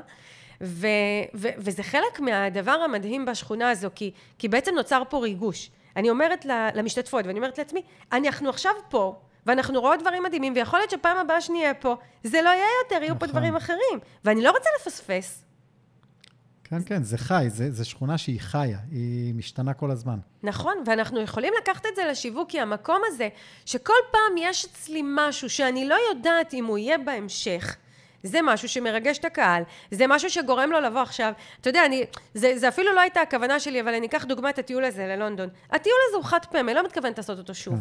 [0.61, 0.87] ו-
[1.33, 5.69] ו- וזה חלק מהדבר המדהים בשכונה הזו, כי, כי בעצם נוצר פה ריגוש.
[5.95, 10.91] אני אומרת למשתתפות, ואני אומרת לעצמי, אנחנו עכשיו פה, ואנחנו רואות דברים מדהימים, ויכול להיות
[10.91, 13.29] שפעם הבאה שנהיה פה, זה לא יהיה יותר, יהיו פה נכון.
[13.29, 13.99] דברים אחרים.
[14.25, 15.43] ואני לא רוצה לפספס.
[16.71, 20.19] כן, כן, זה חי, זה, זה שכונה שהיא חיה, היא משתנה כל הזמן.
[20.43, 23.29] נכון, ואנחנו יכולים לקחת את זה לשיווק, כי המקום הזה,
[23.65, 27.75] שכל פעם יש אצלי משהו שאני לא יודעת אם הוא יהיה בהמשך,
[28.23, 31.33] זה משהו שמרגש את הקהל, זה משהו שגורם לו לבוא עכשיו.
[31.61, 34.59] אתה יודע, אני, זה, זה אפילו לא הייתה הכוונה שלי, אבל אני אקח דוגמא את
[34.59, 35.49] הטיול הזה ללונדון.
[35.71, 37.75] הטיול הזה הוא חד פעמי, לא מתכוונת לעשות אותו שוב.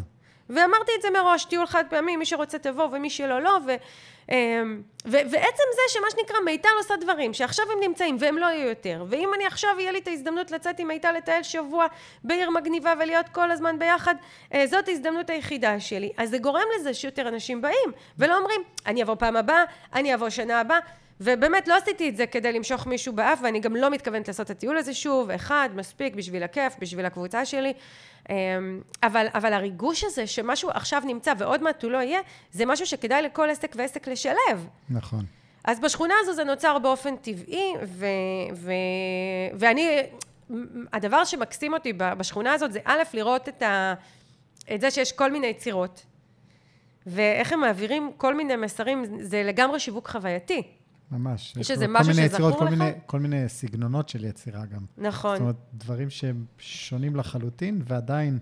[0.51, 3.75] ואמרתי את זה מראש, טיול חד פעמי, מי שרוצה תבוא ומי שלא לא, ו,
[4.31, 8.69] אמ, ו, ועצם זה שמה שנקרא מיטל עושה דברים, שעכשיו הם נמצאים והם לא יהיו
[8.69, 11.87] יותר, ואם אני עכשיו יהיה לי את ההזדמנות לצאת עם מיטל לטייל שבוע
[12.25, 14.15] בעיר מגניבה ולהיות כל הזמן ביחד,
[14.55, 16.13] אה, זאת ההזדמנות היחידה שלי.
[16.17, 20.31] אז זה גורם לזה שיותר אנשים באים, ולא אומרים, אני אבוא פעם הבאה, אני אבוא
[20.31, 20.79] שנה הבאה,
[21.20, 24.50] ובאמת לא עשיתי את זה כדי למשוך מישהו באף, ואני גם לא מתכוונת לעשות את
[24.50, 27.72] הטיול הזה שוב, אחד, מספיק בשביל הכיף, בשביל הקבוצה שלי.
[28.30, 28.35] אמ,
[29.02, 32.20] אבל, אבל הריגוש הזה שמשהו עכשיו נמצא ועוד מעט הוא לא יהיה,
[32.52, 34.68] זה משהו שכדאי לכל עסק ועסק לשלב.
[34.90, 35.24] נכון.
[35.64, 38.06] אז בשכונה הזו זה נוצר באופן טבעי, ו,
[38.54, 38.72] ו,
[39.54, 40.02] ואני,
[40.92, 43.94] הדבר שמקסים אותי בשכונה הזאת זה א', לראות את, ה,
[44.74, 46.06] את זה שיש כל מיני יצירות,
[47.06, 50.80] ואיך הם מעבירים כל מיני מסרים, זה לגמרי שיווק חווייתי.
[51.11, 51.57] ממש.
[51.57, 52.70] יש כל- איזה כל משהו מיני שזכור יצירות, כל לך?
[52.70, 54.81] מיני, כל מיני סגנונות של יצירה גם.
[54.99, 55.33] נכון.
[55.37, 58.38] זאת אומרת, דברים שהם שונים לחלוטין, ועדיין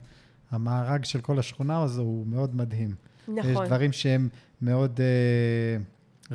[0.51, 2.95] המארג של כל השכונה הזו הוא מאוד מדהים.
[3.29, 3.51] נכון.
[3.51, 4.29] יש דברים שהם
[4.63, 5.77] מאוד אה,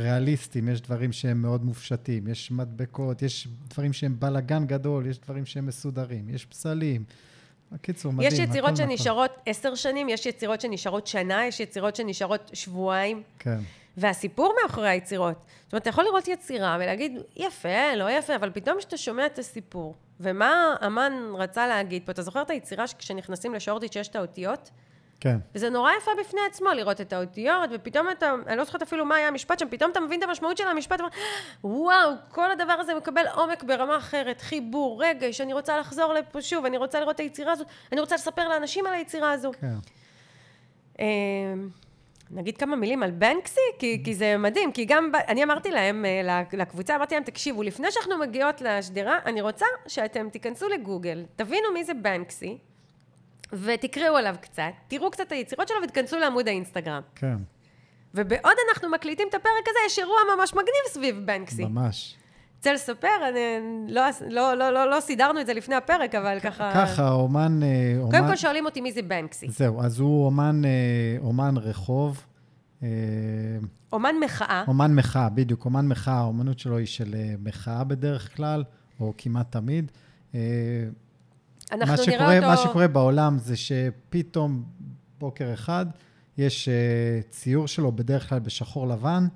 [0.02, 5.46] ריאליסטיים, יש דברים שהם מאוד מופשטים, יש מדבקות, יש דברים שהם בלאגן גדול, יש דברים
[5.46, 7.04] שהם מסודרים, יש פסלים.
[7.72, 8.32] בקיצור, מדהים.
[8.34, 8.78] יש יצירות.
[8.78, 13.24] שנשארות עשר שנים, יש יצירות שנשארות שנה, יש יצירות שנשארות שבועיים.
[13.40, 13.60] כן,
[13.98, 15.36] והסיפור מאחורי היצירות.
[15.64, 19.40] זאת אומרת, אתה יכול לראות יצירה ולהגיד, יפה, לא יפה, אבל פתאום כשאתה שומע את
[19.40, 22.12] הסיפור, ומה אמן רצה להגיד פה?
[22.12, 24.70] אתה זוכר את היצירה שכשנכנסים לשורדיץ' יש את האותיות?
[25.20, 25.38] כן.
[25.56, 29.16] וזה נורא יפה בפני עצמו לראות את האותיות, ופתאום אתה, אני לא זוכרת אפילו מה
[29.16, 31.00] היה המשפט שם, פתאום אתה מבין את המשמעות של המשפט,
[31.64, 36.66] וואו, כל הדבר הזה מקבל עומק ברמה אחרת, חיבור, רגש, אני רוצה לחזור לפה שוב,
[36.66, 39.52] אני רוצה לראות את היצירה הזאת, אני רוצה לספר לאנשים על היצירה הזו.
[39.62, 39.76] כן.
[42.36, 46.06] נגיד כמה מילים על בנקסי, כי, כי זה מדהים, כי גם, ב- אני אמרתי להם,
[46.06, 51.72] אה, לקבוצה, אמרתי להם, תקשיבו, לפני שאנחנו מגיעות לשדרה, אני רוצה שאתם תיכנסו לגוגל, תבינו
[51.74, 52.58] מי זה בנקסי,
[53.54, 57.02] ותקראו עליו קצת, תראו קצת את היצירות שלו ותיכנסו לעמוד האינסטגרם.
[57.16, 57.36] כן,
[58.14, 61.66] ובעוד אנחנו מקליטים את הפרק הזה, יש אירוע ממש מגניב סביב בנקסי.
[61.66, 62.16] ממש.
[62.64, 63.08] רוצה לספר?
[63.30, 63.40] אני,
[63.94, 66.72] לא, לא, לא, לא, לא סידרנו את זה לפני הפרק, אבל ככה...
[66.74, 67.60] ככה, אומן...
[67.64, 69.48] אה, קודם אומן- כל שואלים אותי מי זה בנקסי.
[69.50, 70.70] זהו, אז הוא אומן, אה,
[71.24, 72.26] אומן רחוב,
[72.84, 72.88] אה,
[73.94, 74.64] אומן מחאה.
[74.68, 78.64] אומן מחאה, בדיוק, אומן מחאה, האומנות שלו היא של אה, מחאה בדרך כלל,
[79.00, 79.92] או כמעט תמיד.
[80.34, 80.42] אנחנו
[81.72, 82.48] מה נראה שקורה, אותו...
[82.48, 84.64] מה שקורה בעולם זה שפתאום
[85.20, 85.86] בוקר אחד
[86.38, 86.70] יש
[87.30, 89.28] ציור שלו בדרך כלל בשחור לבן,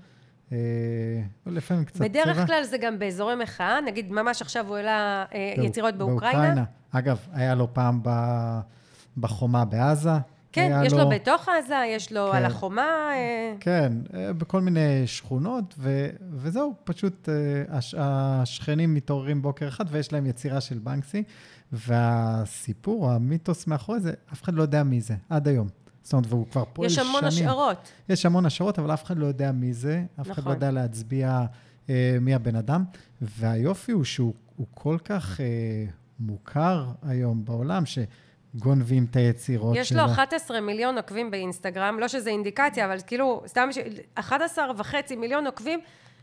[1.45, 2.07] לפעמים קצת צבע.
[2.07, 6.63] בדרך כלל זה גם באזורי מחאה, נגיד ממש עכשיו הוא העלה אה, יצירות באוקראינה.
[6.91, 8.01] אגב, היה לו פעם
[9.17, 10.09] בחומה בעזה.
[10.57, 12.37] כן, יש לו בתוך עזה, יש לו כן.
[12.37, 13.11] על החומה.
[13.13, 19.85] אה, כן, אה, בכל מיני שכונות, ו, וזהו, פשוט אה, הש, השכנים מתעוררים בוקר אחד
[19.89, 21.23] ויש להם יצירה של בנקסי,
[21.71, 25.67] והסיפור, המיתוס מאחורי זה, אף אחד לא יודע מי זה, עד היום.
[26.07, 27.07] זאת אומרת, והוא כבר פועל יש שנים.
[27.07, 27.77] המון השערות.
[28.09, 30.51] יש המון השערות, אבל אף אחד לא יודע מי זה, אף אחד נכון.
[30.51, 31.45] לא יודע להצביע
[31.89, 32.83] אה, מי הבן אדם.
[33.21, 35.45] והיופי הוא שהוא הוא כל כך אה,
[36.19, 37.83] מוכר היום בעולם,
[38.55, 39.97] שגונבים את היצירות יש שלו.
[40.05, 43.77] לו 11 מיליון עוקבים באינסטגרם, לא שזה אינדיקציה, אבל כאילו, סתם, ש-
[44.15, 45.79] 11 וחצי מיליון עוקבים,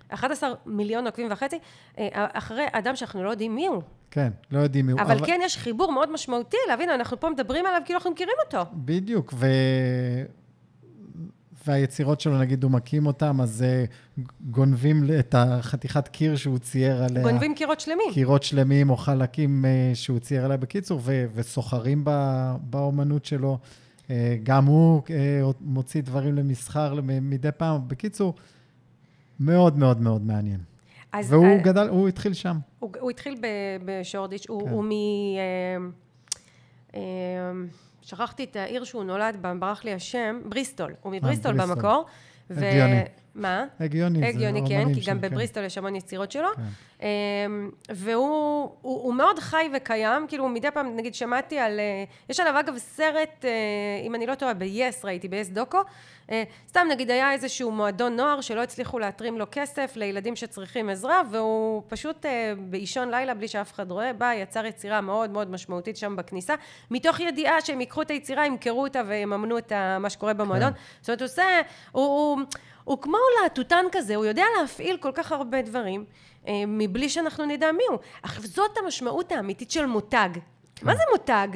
[0.08, 1.58] 11 מיליון עוקבים וחצי,
[1.98, 3.82] אה, אחרי אדם שאנחנו לא יודעים מי הוא.
[4.10, 5.00] כן, לא יודעים מי הוא.
[5.00, 8.70] אבל כן יש חיבור מאוד משמעותי הנה, אנחנו פה מדברים עליו כאילו אנחנו מכירים אותו.
[8.74, 9.46] בדיוק, ו...
[11.66, 13.84] והיצירות שלו, נגיד, הוא מקים אותם, אז אה,
[14.50, 17.22] גונבים את החתיכת קיר שהוא צייר עליה.
[17.22, 18.06] גונבים קירות שלמים.
[18.12, 23.58] קירות שלמים או חלקים אה, שהוא צייר עליה בקיצור, ו- וסוחרים ב- באומנות שלו.
[24.42, 25.02] גם הוא
[25.60, 27.80] מוציא דברים למסחר למ- מדי פעם.
[27.88, 28.34] בקיצור,
[29.40, 30.60] מאוד מאוד מאוד מעניין.
[31.12, 32.56] אז, והוא אה, גדל, הוא התחיל שם.
[32.78, 33.40] הוא, הוא התחיל
[33.84, 34.68] בשורדיץ', הוא, כן.
[34.68, 34.90] הוא מ...
[34.90, 35.76] אה,
[36.94, 37.00] אה,
[38.02, 40.94] שכחתי את העיר שהוא נולד בה, ברח לי השם, בריסטול.
[41.02, 41.76] הוא מבריסטול בריסטול.
[41.76, 42.04] במקור.
[42.50, 43.00] הגיוני.
[43.34, 43.64] מה?
[43.80, 45.20] הגיוני, הגיוני, כן, כי גם כן.
[45.20, 46.48] בבריסטול יש המון יצירות שלו.
[46.56, 46.62] כן.
[47.04, 51.80] אמ, והוא הוא, הוא מאוד חי וקיים, כאילו מדי פעם, נגיד, שמעתי על...
[51.80, 53.50] אה, יש עליו אגב סרט, אה,
[54.06, 55.78] אם אני לא טועה, ב-yes ראיתי, ב-yes דוקו.
[56.30, 61.22] אה, סתם נגיד היה איזשהו מועדון נוער שלא הצליחו להתרים לו כסף לילדים שצריכים עזרה,
[61.30, 62.26] והוא פשוט
[62.58, 66.54] באישון לילה, בלי שאף אחד רואה, בא, יצר יצירה מאוד מאוד משמעותית שם בכניסה,
[66.90, 70.72] מתוך ידיעה שהם ייקחו את היצירה, ימכרו אותה ויממנו את מה שקורה במועדון.
[71.00, 71.60] זאת אומרת, הוא עושה...
[71.92, 72.38] הוא, הוא,
[72.84, 76.04] הוא כמו להטוטן כזה, הוא יודע להפעיל כל כך הרבה דברים,
[76.48, 77.98] אה, מבלי שאנחנו נדע מי הוא.
[78.22, 80.28] עכשיו, זאת המשמעות האמיתית של מותג.
[80.82, 81.48] מה זה מותג?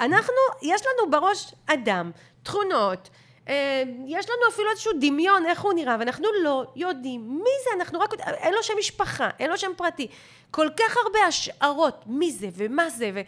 [0.00, 2.10] אנחנו, יש לנו בראש אדם,
[2.42, 3.08] תכונות,
[3.48, 8.00] אה, יש לנו אפילו איזשהו דמיון איך הוא נראה, ואנחנו לא יודעים מי זה, אנחנו
[8.00, 10.08] רק אין לו שם משפחה, אין לו שם פרטי.
[10.50, 13.20] כל כך הרבה השערות, מי זה ומה זה, ו,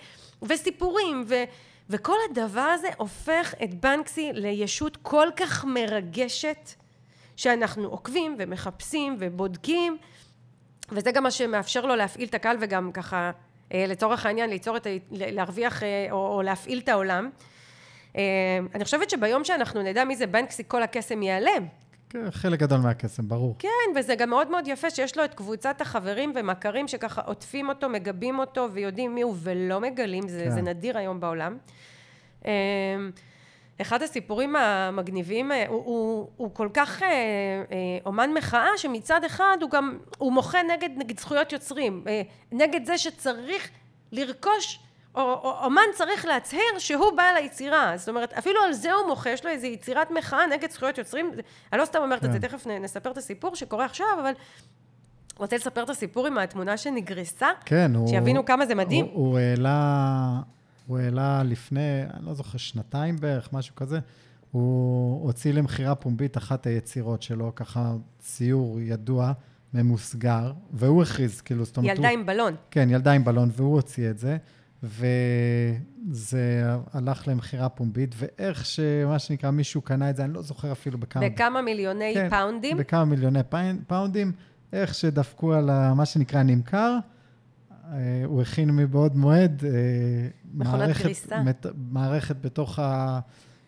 [0.43, 1.35] וסיפורים, ו,
[1.91, 6.71] וכל הדבר הזה הופך את בנקסי לישות כל כך מרגשת,
[7.37, 9.97] שאנחנו עוקבים ומחפשים ובודקים,
[10.93, 13.31] וזה גם מה שמאפשר לו להפעיל את הקהל וגם ככה,
[13.73, 14.91] אה, לצורך העניין, ליצור את ה...
[15.11, 17.31] להרוויח אה, או, או להפעיל את העולם.
[18.17, 18.23] אה,
[18.75, 21.67] אני חושבת שביום שאנחנו נדע מי זה בנקסי, כל הקסם ייעלם.
[22.11, 23.57] כן, חלק גדול מהקסם, ברור.
[23.59, 27.89] כן, וזה גם מאוד מאוד יפה שיש לו את קבוצת החברים ומכרים שככה עוטפים אותו,
[27.89, 30.51] מגבים אותו ויודעים מי הוא ולא מגלים, זה, כן.
[30.51, 31.59] זה נדיר היום בעולם.
[33.81, 39.57] אחד הסיפורים המגניבים, אה, הוא, הוא, הוא כל כך אה, אה, אומן מחאה, שמצד אחד
[39.61, 43.71] הוא גם, הוא מוחה נגד, נגד זכויות יוצרים, אה, נגד זה שצריך
[44.13, 44.81] לרכוש,
[45.15, 49.31] או, או אומן צריך להצהיר שהוא בעל היצירה, זאת אומרת, אפילו על זה הוא מוחה,
[49.31, 51.31] יש לו איזו יצירת מחאה נגד זכויות יוצרים,
[51.73, 52.49] אני לא סתם אומרת את זה, כן.
[52.49, 54.33] תכף נספר את הסיפור שקורה עכשיו, אבל
[55.37, 57.49] רוצה לספר את הסיפור עם התמונה שנגרסה?
[57.65, 58.09] כן, הוא...
[58.09, 59.05] שיבינו כמה זה מדהים.
[59.05, 60.41] הוא, הוא העלה,
[60.87, 61.81] הוא העלה לפני,
[62.15, 63.99] אני לא זוכר, שנתיים בערך, משהו כזה.
[64.51, 69.33] הוא הוציא למכירה פומבית אחת היצירות שלו, ככה ציור ידוע,
[69.75, 72.55] ממוסגר, והוא הכריז, כאילו, זאת אומרת, ילדה הוא, עם בלון.
[72.71, 74.37] כן, ילדה עם בלון, והוא הוציא את זה,
[76.11, 76.63] וזה
[76.93, 81.29] הלך למכירה פומבית, ואיך שמה שנקרא, מישהו קנה את זה, אני לא זוכר אפילו בכמה...
[81.29, 82.77] בכמה מיליוני כן, פאונדים.
[82.77, 84.33] בכמה מיליוני פאונ- פאונדים,
[84.73, 86.99] איך שדפקו על ה- מה שנקרא נמכר,
[88.25, 89.63] הוא הכין מבעוד מועד
[90.55, 91.33] מכונת מערכת.
[91.45, 93.21] מת, מערכת בתוך, ה,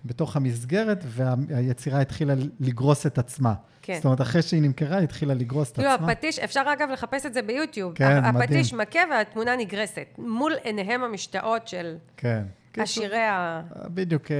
[0.04, 3.54] בתוך המסגרת, והיצירה התחילה לגרוס את עצמה.
[3.82, 3.94] כן.
[3.94, 5.94] זאת אומרת, אחרי שהיא נמכרה, היא התחילה לגרוס את עצמה.
[5.94, 7.94] הפטיש, אפשר אגב לחפש את זה ביוטיוב.
[7.94, 8.88] כן, הפטיש מדהים.
[8.88, 12.42] מכה והתמונה נגרסת, מול עיניהם המשתאות של כן.
[12.76, 13.62] עשירי ה...
[13.86, 14.36] בדיוק אה,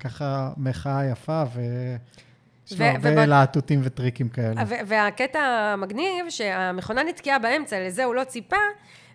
[0.00, 4.62] ככה מחאה יפה, ויש לו ו- הרבה להטוטים וטריקים כאלה.
[4.66, 8.56] ו- והקטע המגניב, שהמכונה נתקעה באמצע, לזה הוא לא ציפה,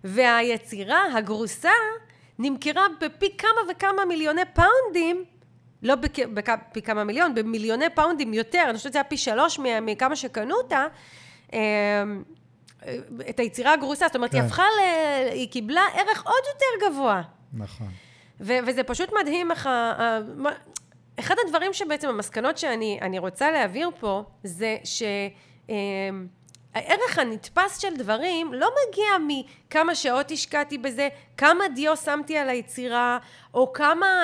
[0.03, 1.69] והיצירה הגרוסה
[2.39, 5.25] נמכרה בפי כמה וכמה מיליוני פאונדים,
[5.83, 9.59] לא בכ- בכ- פי כמה מיליון, במיליוני פאונדים יותר, אני חושבת שזה היה פי שלוש
[9.81, 10.85] מכמה שקנו אותה.
[11.53, 11.59] אמ,
[13.29, 14.47] את היצירה הגרוסה, זאת אומרת, היא כן.
[14.47, 14.79] הפכה ל...
[15.31, 17.21] היא קיבלה ערך עוד יותר גבוה.
[17.53, 17.87] נכון.
[18.39, 20.19] ו- וזה פשוט מדהים איך ה...
[21.19, 24.77] אחד הדברים שבעצם המסקנות שאני אני רוצה להעביר פה, זה
[26.75, 31.07] שהערך הנתפס של דברים לא מגיע מכמה שעות השקעתי בזה,
[31.37, 33.17] כמה דיו שמתי על היצירה,
[33.53, 34.23] או כמה,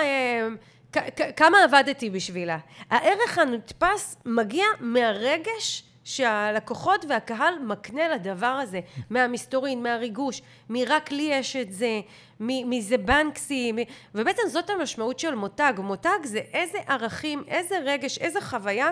[0.92, 2.58] כ- כמה עבדתי בשבילה.
[2.90, 8.80] הערך הנתפס מגיע מהרגש שהלקוחות והקהל מקנה לדבר הזה,
[9.10, 12.00] מהמסתורין, מהריגוש, מרק לי יש את זה,
[12.40, 13.78] מזה בנקסי, מ-
[14.16, 15.74] ובעצם זאת המשמעות של מותג.
[15.78, 18.90] מותג זה איזה ערכים, איזה רגש, איזה חוויה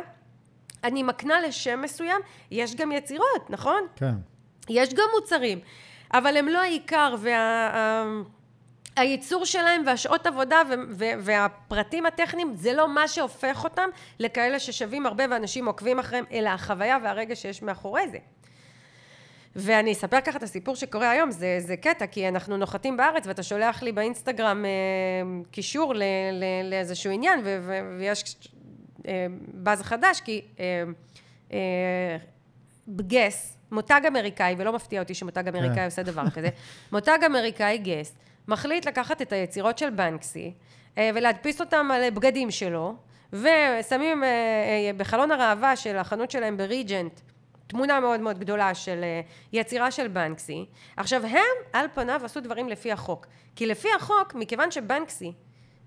[0.86, 2.22] אני מקנה לשם מסוים,
[2.52, 3.82] יש גם יצירות, נכון?
[3.96, 4.14] כן.
[4.70, 5.60] יש גם מוצרים,
[6.14, 7.16] אבל הם לא העיקר,
[8.98, 15.06] והייצור שלהם והשעות עבודה ו- ו- והפרטים הטכניים זה לא מה שהופך אותם לכאלה ששווים
[15.06, 18.18] הרבה ואנשים עוקבים אחריהם, אלא החוויה והרגע שיש מאחורי זה.
[19.56, 23.44] ואני אספר ככה את הסיפור שקורה היום, זה, זה קטע, כי אנחנו נוחתים בארץ ואתה
[23.44, 24.72] שולח לי באינסטגרם אה,
[25.52, 28.36] קישור ל, ל, לאיזשהו עניין, ו, ו, ויש
[29.54, 30.84] באז חדש, כי אה,
[31.54, 32.18] אה,
[32.90, 35.86] גס, מותג אמריקאי, ולא מפתיע אותי שמותג אמריקאי כן.
[35.86, 36.50] עושה דבר כזה,
[36.92, 38.16] מותג אמריקאי גס,
[38.48, 40.54] מחליט לקחת את היצירות של בנקסי,
[40.98, 42.96] אה, ולהדפיס אותם על בגדים שלו,
[43.34, 44.24] ושמים
[44.98, 47.20] בחלון הראווה של החנות שלהם בריג'נט,
[47.68, 49.04] תמונה מאוד מאוד גדולה של
[49.54, 50.66] יצירה של בנקסי.
[50.98, 51.40] עכשיו, הם
[51.74, 53.28] על פניו עשו דברים לפי החוק.
[53.56, 55.34] כי לפי החוק, מכיוון שבנקסי,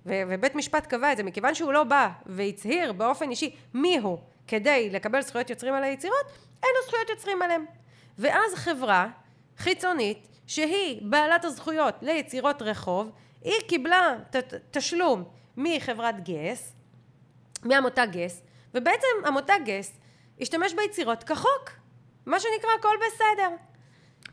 [0.09, 4.91] ובית משפט קבע את זה, מכיוון שהוא לא בא והצהיר באופן אישי מי הוא כדי
[4.91, 6.27] לקבל זכויות יוצרים על היצירות,
[6.63, 7.65] אין לו זכויות יוצרים עליהם.
[8.19, 9.09] ואז חברה
[9.59, 13.11] חיצונית, שהיא בעלת הזכויות ליצירות רחוב,
[13.45, 15.25] היא קיבלה ת- תשלום
[15.57, 16.73] מחברת גס,
[17.65, 18.43] מהמותג גס,
[18.75, 19.93] ובעצם המותג גס
[20.41, 21.71] השתמש ביצירות כחוק.
[22.27, 23.49] מה שנקרא, הכל בסדר.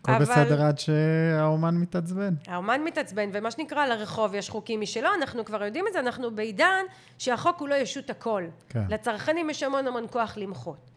[0.10, 2.34] הכל אבל- בסדר עד שהאומן מתעצבן.
[2.48, 6.84] האומן מתעצבן, ומה שנקרא, לרחוב יש חוקים משלו, אנחנו כבר יודעים את זה, אנחנו בעידן
[7.18, 8.44] שהחוק הוא לא ישות הכל.
[8.70, 8.84] כן.
[8.90, 10.92] לצרכנים יש המון המון כוח למחות.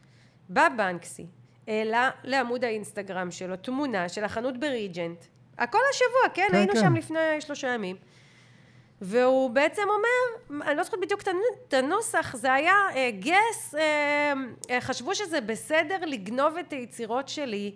[0.48, 1.26] בא בנקסי,
[1.68, 5.24] העלה לעמוד האינסטגרם שלו תמונה של החנות בריג'נט,
[5.58, 6.46] הכל השבוע, כן?
[6.50, 6.80] כן, היינו כן.
[6.80, 7.96] שם לפני שלושה ימים.
[9.00, 11.36] והוא בעצם אומר, אני לא זוכרת בדיוק את הנ-
[11.68, 14.32] את הנוסח, זה היה אה, גס, אה,
[14.70, 17.74] אה, חשבו שזה בסדר לגנוב את היצירות שלי.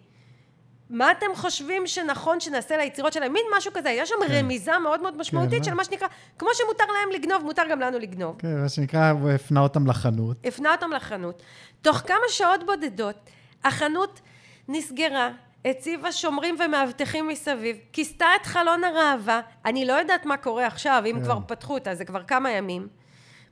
[0.93, 3.33] מה אתם חושבים שנכון שנעשה ליצירות שלהם?
[3.33, 4.33] מין משהו כזה, יש שם כן.
[4.33, 5.65] רמיזה מאוד מאוד משמעותית מה?
[5.65, 8.37] של מה שנקרא, כמו שמותר להם לגנוב, מותר גם לנו לגנוב.
[8.39, 10.37] כן, מה שנקרא, הוא הפנה אותם לחנות.
[10.45, 11.43] הפנה אותם לחנות.
[11.83, 13.17] תוך כמה שעות בודדות,
[13.65, 14.21] החנות
[14.69, 15.31] נסגרה,
[15.65, 21.17] הציבה שומרים ומאבטחים מסביב, כיסתה את חלון הראווה, אני לא יודעת מה קורה עכשיו, אם
[21.19, 21.25] כן.
[21.25, 22.89] כבר פתחו אותה, זה כבר כמה ימים,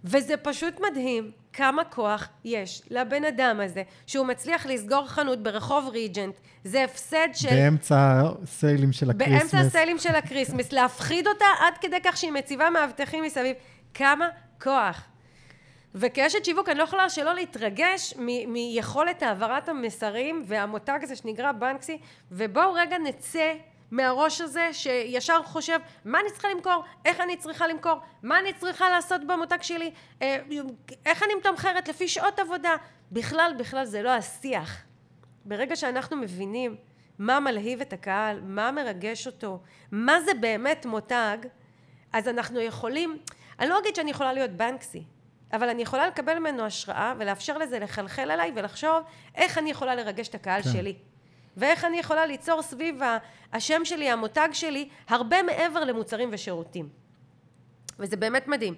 [0.04, 6.34] וזה פשוט מדהים כמה כוח יש לבן אדם הזה, שהוא מצליח לסגור חנות ברחוב ריג'נט,
[6.64, 7.48] זה הפסד של...
[7.50, 9.38] באמצע הסיילים של ה Christmas.
[9.40, 13.56] באמצע הסיילים של ה Christmas, להפחיד אותה עד כדי כך שהיא מציבה מאבטחים מסביב.
[13.94, 14.28] כמה
[14.62, 15.02] כוח.
[15.94, 21.98] וכאשת שיווק אני לא יכולה שלא להתרגש מ- מיכולת העברת המסרים והמותג הזה שנקרא בנקסי,
[22.32, 23.52] ובואו רגע נצא
[23.90, 28.90] מהראש הזה שישר חושב מה אני צריכה למכור, איך אני צריכה למכור, מה אני צריכה
[28.90, 29.90] לעשות במותג שלי,
[30.22, 30.38] אה,
[31.06, 32.76] איך אני מתמחרת לפי שעות עבודה.
[33.12, 34.82] בכלל, בכלל זה לא השיח.
[35.44, 36.76] ברגע שאנחנו מבינים
[37.18, 39.60] מה מלהיב את הקהל, מה מרגש אותו,
[39.90, 41.38] מה זה באמת מותג,
[42.12, 43.18] אז אנחנו יכולים,
[43.58, 45.04] אני לא אגיד שאני יכולה להיות בנקסי,
[45.52, 49.02] אבל אני יכולה לקבל ממנו השראה ולאפשר לזה לחלחל עליי ולחשוב
[49.34, 50.68] איך אני יכולה לרגש את הקהל כן.
[50.72, 50.94] שלי.
[51.60, 53.00] ואיך אני יכולה ליצור סביב
[53.52, 56.88] השם שלי, המותג שלי, הרבה מעבר למוצרים ושירותים.
[57.98, 58.74] וזה באמת מדהים.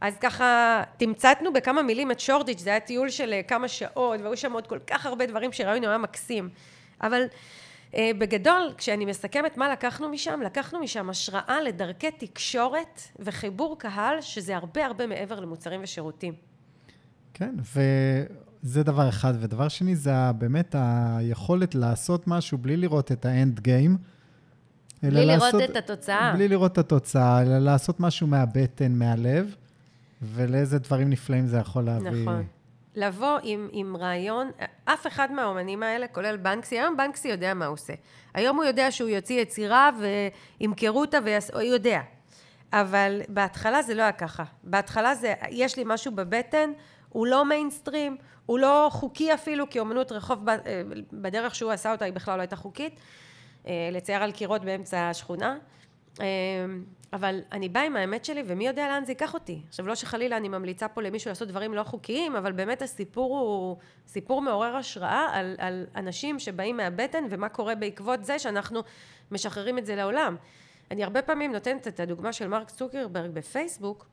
[0.00, 4.36] אז ככה תמצתנו בכמה מילים את שורדיץ', זה היה טיול של אה, כמה שעות, והיו
[4.36, 6.48] שם עוד כל כך הרבה דברים שראינו, היה מקסים.
[7.00, 7.22] אבל
[7.94, 14.56] אה, בגדול, כשאני מסכמת מה לקחנו משם, לקחנו משם השראה לדרכי תקשורת וחיבור קהל, שזה
[14.56, 16.34] הרבה הרבה מעבר למוצרים ושירותים.
[17.34, 17.54] כן,
[18.64, 19.34] וזה דבר אחד.
[19.40, 23.96] ודבר שני, זה באמת היכולת לעשות משהו בלי לראות את האנד גיים.
[25.02, 26.32] בלי לראות לעשות- את התוצאה.
[26.34, 29.54] בלי לראות את התוצאה, אלא לעשות משהו מהבטן, מהלב,
[30.22, 32.22] ולאיזה דברים נפלאים זה יכול להביא.
[32.22, 32.44] נכון.
[32.96, 34.50] לבוא עם, עם רעיון,
[34.84, 37.92] אף אחד מהאומנים האלה, כולל בנקסי, היום בנקסי יודע מה הוא עושה.
[38.34, 39.90] היום הוא יודע שהוא יוציא יצירה
[40.60, 41.50] וימכרו אותה, ויעש...
[41.50, 42.00] הוא יודע.
[42.72, 44.44] אבל בהתחלה זה לא היה ככה.
[44.64, 46.70] בהתחלה זה, יש לי משהו בבטן,
[47.08, 50.56] הוא לא מיינסטרים, הוא לא חוקי אפילו, כי אומנות רחוב אה,
[51.12, 53.00] בדרך שהוא עשה אותה היא בכלל לא הייתה חוקית.
[53.66, 55.58] אה, לצייר על קירות באמצע השכונה.
[56.20, 56.26] אה,
[57.12, 59.62] אבל אני באה עם האמת שלי, ומי יודע לאן זה ייקח אותי.
[59.68, 63.76] עכשיו, לא שחלילה אני ממליצה פה למישהו לעשות דברים לא חוקיים, אבל באמת הסיפור הוא
[64.06, 68.80] סיפור מעורר השראה על, על אנשים שבאים מהבטן, ומה קורה בעקבות זה שאנחנו
[69.30, 70.36] משחררים את זה לעולם.
[70.90, 74.06] אני הרבה פעמים נותנת את הדוגמה של מרק צוקרברג בפייסבוק.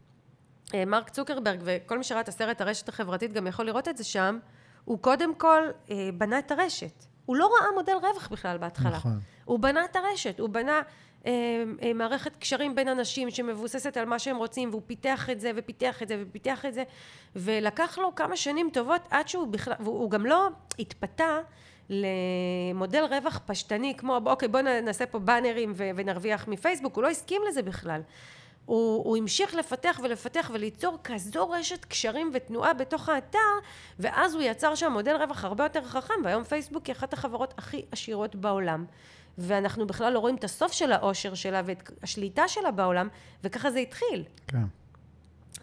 [0.73, 4.03] אה, מרק צוקרברג, וכל מי שראה את הסרט הרשת החברתית גם יכול לראות את זה
[4.03, 4.39] שם,
[4.85, 5.61] הוא קודם כל
[5.91, 7.05] אה, בנה את הרשת.
[7.25, 8.97] הוא לא ראה מודל רווח בכלל בהתחלה.
[8.97, 9.19] נכון.
[9.45, 10.81] הוא בנה את הרשת, הוא בנה
[11.25, 11.31] אה,
[11.83, 16.03] אה, מערכת קשרים בין אנשים שמבוססת על מה שהם רוצים, והוא פיתח את זה, ופיתח
[16.03, 16.83] את זה, ופיתח את זה,
[17.35, 20.47] ולקח לו כמה שנים טובות עד שהוא בכלל, והוא גם לא
[20.79, 21.39] התפתה
[21.89, 27.61] למודל רווח פשטני, כמו, אוקיי, בוא נעשה פה באנרים ונרוויח מפייסבוק, הוא לא הסכים לזה
[27.61, 28.01] בכלל.
[28.65, 33.39] הוא, הוא המשיך לפתח ולפתח וליצור כזו רשת קשרים ותנועה בתוך האתר,
[33.99, 37.85] ואז הוא יצר שם מודל רווח הרבה יותר חכם, והיום פייסבוק היא אחת החברות הכי
[37.91, 38.85] עשירות בעולם.
[39.37, 43.07] ואנחנו בכלל לא רואים את הסוף של העושר שלה ואת השליטה שלה בעולם,
[43.43, 44.23] וככה זה התחיל.
[44.47, 44.63] כן.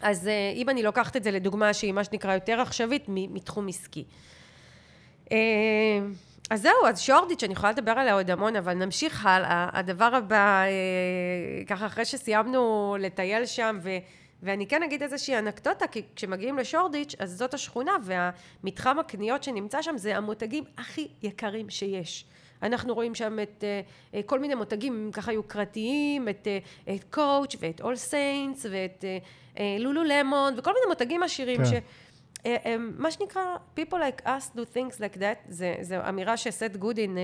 [0.01, 4.05] אז אה, אם אני לוקחת את זה לדוגמה שהיא מה שנקרא יותר עכשווית מתחום עסקי.
[6.49, 9.69] אז זהו, אז שורדיץ', אני יכולה לדבר עליה עוד המון, אבל נמשיך הלאה.
[9.73, 13.89] הדבר הבא, אה, ככה אחרי שסיימנו לטייל שם, ו,
[14.43, 19.97] ואני כן אגיד איזושהי אנקדוטה, כי כשמגיעים לשורדיץ', אז זאת השכונה, והמתחם הקניות שנמצא שם
[19.97, 22.25] זה המותגים הכי יקרים שיש.
[22.63, 23.81] אנחנו רואים שם את אה,
[24.13, 29.05] אה, כל מיני מותגים ככה יוקרתיים, את, אה, את Coach ואת AllSaints ואת
[29.79, 31.65] לולו למון וכל מיני מותגים עשירים כן.
[31.65, 31.73] ש...
[32.45, 33.41] אה, אה, מה שנקרא,
[33.77, 37.23] people like us do things like that, זה, זה אמירה שסת' גודין, אה,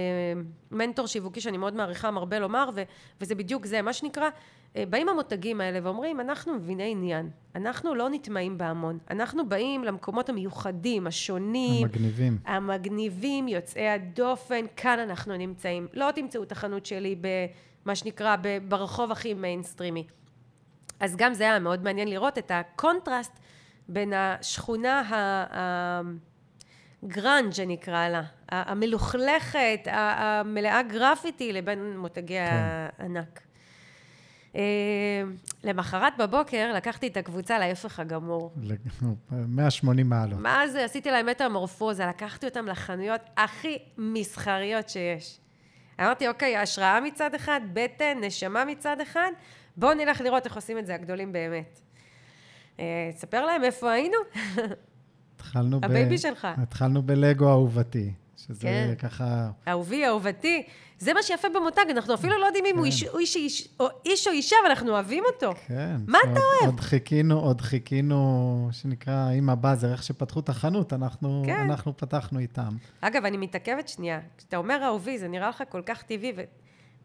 [0.72, 2.84] מנטור שיווקי שאני מאוד מעריכה, מרבה לומר, ו,
[3.22, 4.30] וזה בדיוק זה, מה שנקרא,
[4.76, 11.08] באים המותגים האלה ואומרים, אנחנו מביני עניין, אנחנו לא נטמעים בהמון, אנחנו באים למקומות המיוחדים,
[11.08, 12.38] השונים, המגניבים.
[12.46, 15.88] המגניבים, יוצאי הדופן, כאן אנחנו נמצאים.
[15.94, 18.36] לא תמצאו את החנות שלי במה שנקרא,
[18.68, 20.08] ברחוב הכי מיינסטרימי.
[21.00, 23.40] אז גם זה היה מאוד מעניין לראות את הקונטרסט
[23.90, 25.04] בין השכונה
[27.04, 33.40] הגראנג'ית נקרא לה, המלוכלכת, המלאה גרפיטי, לבין מותגי הענק.
[34.56, 34.62] אה,
[35.64, 38.52] למחרת בבוקר לקחתי את הקבוצה להפך הגמור.
[38.64, 38.78] לג-
[39.32, 40.40] 180 מעלות.
[40.40, 40.86] מה זה?
[40.86, 45.40] עשיתי להם מטמורפוזה, לקחתי אותם לחנויות הכי מסחריות שיש.
[46.00, 49.32] אמרתי, אוקיי, השראה מצד אחד, בטן, נשמה מצד אחד,
[49.78, 51.80] בואו נלך לראות איך עושים את זה הגדולים באמת.
[52.80, 54.18] אה, תספר להם איפה היינו,
[55.36, 55.86] התחלנו ב...
[55.86, 56.48] הבייבי שלך.
[56.58, 58.94] התחלנו בלגו אהובתי, שזה כן.
[58.98, 59.50] ככה...
[59.68, 60.64] אהובי, אהובתי.
[61.00, 62.92] זה מה שיפה במותג, אנחנו אפילו לא יודעים אם הוא כן.
[62.92, 65.54] איש, או איש, איש, או איש או אישה, אבל אנחנו אוהבים אותו.
[65.68, 65.98] כן.
[66.08, 66.72] מה אתה אוהב?
[66.72, 71.60] עוד חיכינו, עוד חיכינו, שנקרא, עם ה buzzer, איך שפתחו את החנות, אנחנו, כן.
[71.60, 72.70] אנחנו פתחנו איתם.
[73.02, 74.20] אגב, אני מתעכבת שנייה.
[74.38, 76.34] כשאתה אומר אהובי, זה נראה לך כל כך טבעי.
[76.38, 76.42] ו...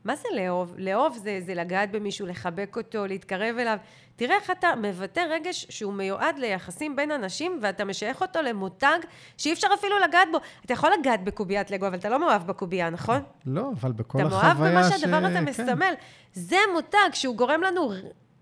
[0.05, 0.75] מה זה לאהוב?
[0.79, 3.79] לאהוב זה, זה לגעת במישהו, לחבק אותו, להתקרב אליו.
[4.17, 8.99] תראה איך אתה מבטא רגש שהוא מיועד ליחסים בין אנשים, ואתה משייך אותו למותג
[9.39, 10.39] שאי אפשר אפילו לגעת בו.
[10.65, 13.23] אתה יכול לגעת בקוביית לגו, אבל אתה לא מאוהב בקובייה, נכון?
[13.47, 15.01] לא, אבל בכל אתה החוויה מאוהב במה ש...
[15.01, 15.45] שהדבר הזה כן.
[15.45, 15.95] מסמל.
[16.33, 17.93] זה מותג שהוא גורם לנו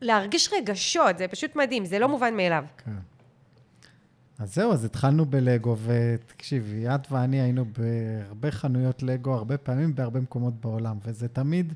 [0.00, 2.64] להרגיש רגשות, זה פשוט מדהים, זה לא מובן מאליו.
[2.84, 2.90] כן.
[4.42, 10.20] אז זהו, אז התחלנו בלגו, ותקשיבי, את ואני היינו בהרבה חנויות לגו, הרבה פעמים בהרבה
[10.20, 11.74] מקומות בעולם, וזה תמיד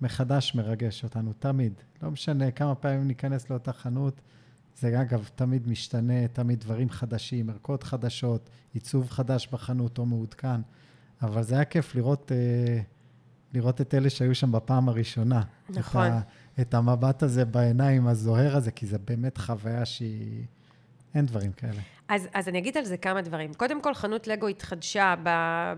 [0.00, 1.72] מחדש מרגש אותנו, תמיד.
[2.02, 4.20] לא משנה כמה פעמים ניכנס לאותה חנות,
[4.78, 10.60] זה אגב תמיד משתנה, תמיד דברים חדשים, ערכות חדשות, עיצוב חדש בחנות או מעודכן,
[11.22, 12.80] אבל זה היה כיף לראות, אה,
[13.54, 15.42] לראות את אלה שהיו שם בפעם הראשונה.
[15.68, 16.06] נכון.
[16.06, 16.20] את, ה,
[16.62, 20.44] את המבט הזה בעיניים, הזוהר הזה, כי זה באמת חוויה שהיא...
[21.14, 21.80] אין דברים כאלה.
[22.08, 23.54] אז, אז אני אגיד על זה כמה דברים.
[23.54, 25.14] קודם כל, חנות לגו התחדשה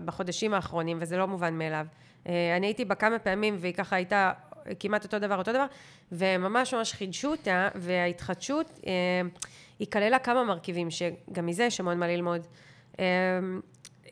[0.05, 1.85] בחודשים האחרונים, וזה לא מובן מאליו.
[2.27, 4.31] אה, אני הייתי בה כמה פעמים, והיא ככה הייתה
[4.79, 5.65] כמעט אותו דבר, אותו דבר,
[6.11, 8.91] וממש ממש חידשו אותה, וההתחדשות, אה,
[9.79, 12.47] היא כללה כמה מרכיבים, שגם מזה יש המון מה ללמוד.
[12.99, 13.05] אה,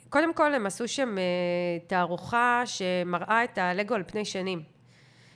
[0.10, 1.16] קודם כל, הם עשו שם
[1.88, 4.64] תערוכה שמראה את הלגו על פני שנים.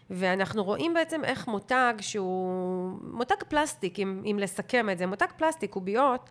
[0.10, 5.72] ואנחנו רואים בעצם איך מותג שהוא מותג פלסטיק, אם, אם לסכם את זה, מותג פלסטיק,
[5.72, 6.30] קוביות,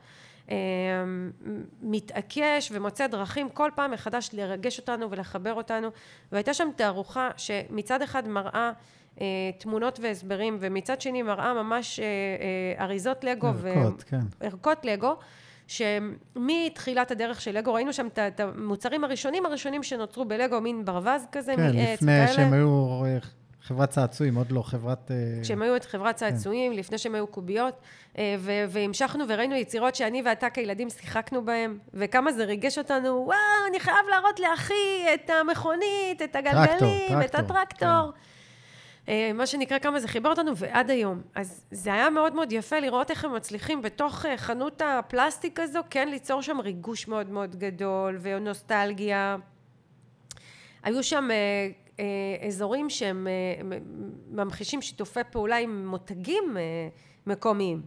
[0.51, 0.57] אה,
[1.83, 5.89] מתעקש ומוצא דרכים כל פעם מחדש לרגש אותנו ולחבר אותנו
[6.33, 8.73] והייתה שם תערוכה שמצד אחד מראה
[9.21, 9.27] אה,
[9.59, 14.07] תמונות והסברים ומצד שני מראה ממש אה, אה, אריזות לגו ערכות, ו...
[14.07, 14.21] כן.
[14.41, 15.17] ערכות לגו
[15.67, 21.55] שמתחילת הדרך של לגו ראינו שם את המוצרים הראשונים הראשונים שנוצרו בלגו מין ברווז כזה
[21.57, 22.33] כן, מעץ לפני כאלה.
[22.33, 23.03] שהם היו
[23.65, 25.11] חברת צעצועים, עוד לא חברת...
[25.43, 26.31] כשהם היו את חברת כן.
[26.31, 26.79] צעצועים, כן.
[26.79, 27.81] לפני שהם היו קוביות,
[28.71, 33.39] והמשכנו וראינו יצירות שאני ואתה כילדים שיחקנו בהם, וכמה זה ריגש אותנו, וואו,
[33.71, 38.13] אני חייב להראות לאחי את המכונית, את הגלגלים, טרקטור, טרקטור, את הטרקטור.
[38.13, 38.19] כן.
[39.09, 41.23] אה, מה שנקרא, כמה זה חיבר אותנו, ועד היום.
[41.35, 45.81] אז זה היה מאוד מאוד יפה לראות איך הם מצליחים בתוך אה, חנות הפלסטיק הזו,
[45.91, 49.37] כן ליצור שם ריגוש מאוד מאוד גדול, ונוסטלגיה.
[50.83, 51.69] היו שם אה, אה,
[52.47, 53.79] אזורים שהם אה,
[54.31, 56.89] ממחישים שיתופי פעולה עם מותגים אה,
[57.27, 57.83] מקומיים.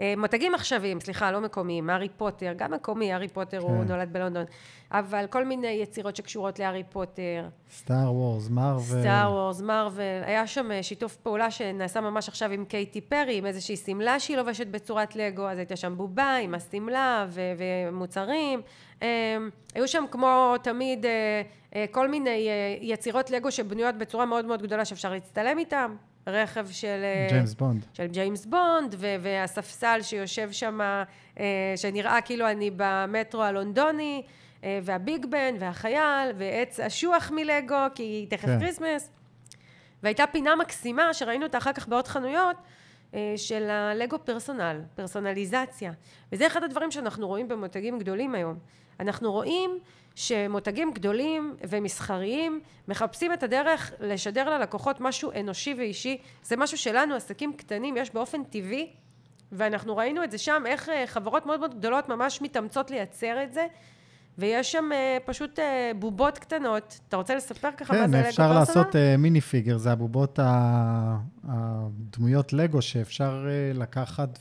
[0.00, 3.66] אה, מותגים עכשוויים, סליחה, לא מקומיים, הארי פוטר, גם מקומי, הארי פוטר כן.
[3.66, 4.44] הוא נולד בלונדון,
[4.92, 7.48] אבל כל מיני יצירות שקשורות להארי פוטר.
[7.70, 9.00] סטאר וורס, מרוויל.
[9.00, 10.22] סטאר וורס, מרוויל.
[10.26, 14.36] היה שם אה, שיתוף פעולה שנעשה ממש עכשיו עם קייטי פרי, עם איזושהי שמלה שהיא
[14.36, 18.60] לובשת בצורת לגו, אז הייתה שם בובה עם השמלה ו- ומוצרים.
[19.02, 19.08] אה,
[19.74, 21.06] היו שם כמו תמיד
[21.90, 22.48] כל מיני
[22.80, 25.94] יצירות לגו שבנויות בצורה מאוד מאוד גדולה שאפשר להצטלם איתן.
[26.30, 27.00] רכב של...
[27.02, 27.84] אה, ג'יימס בונד.
[27.92, 30.80] של ג'יימס בונד, ו- והספסל שיושב שם,
[31.40, 34.22] אה, שנראה כאילו אני במטרו הלונדוני,
[34.64, 38.60] אה, והביג בן, והחייל, ועץ אשוח מלגו, כי תכף כן.
[38.60, 39.10] כריסמס.
[40.02, 42.56] והייתה פינה מקסימה, שראינו אותה אחר כך בעוד חנויות,
[43.36, 45.92] של הלגו personal, פרסונליזציה.
[46.32, 48.58] וזה אחד הדברים שאנחנו רואים במותגים גדולים היום.
[49.00, 49.78] אנחנו רואים
[50.14, 56.18] שמותגים גדולים ומסחריים מחפשים את הדרך לשדר ללקוחות משהו אנושי ואישי.
[56.42, 58.90] זה משהו שלנו, עסקים קטנים, יש באופן טבעי,
[59.52, 63.52] ואנחנו ראינו את זה שם, איך אה, חברות מאוד מאוד גדולות ממש מתאמצות לייצר את
[63.52, 63.66] זה.
[64.38, 65.62] ויש שם uh, פשוט uh,
[65.98, 67.00] בובות קטנות.
[67.08, 68.24] אתה רוצה לספר ככה כן, מה זה לגו פרסונל?
[68.24, 70.38] כן, אפשר לעשות uh, מיני פיגר, זה הבובות,
[71.48, 74.38] הדמויות לגו שאפשר uh, לקחת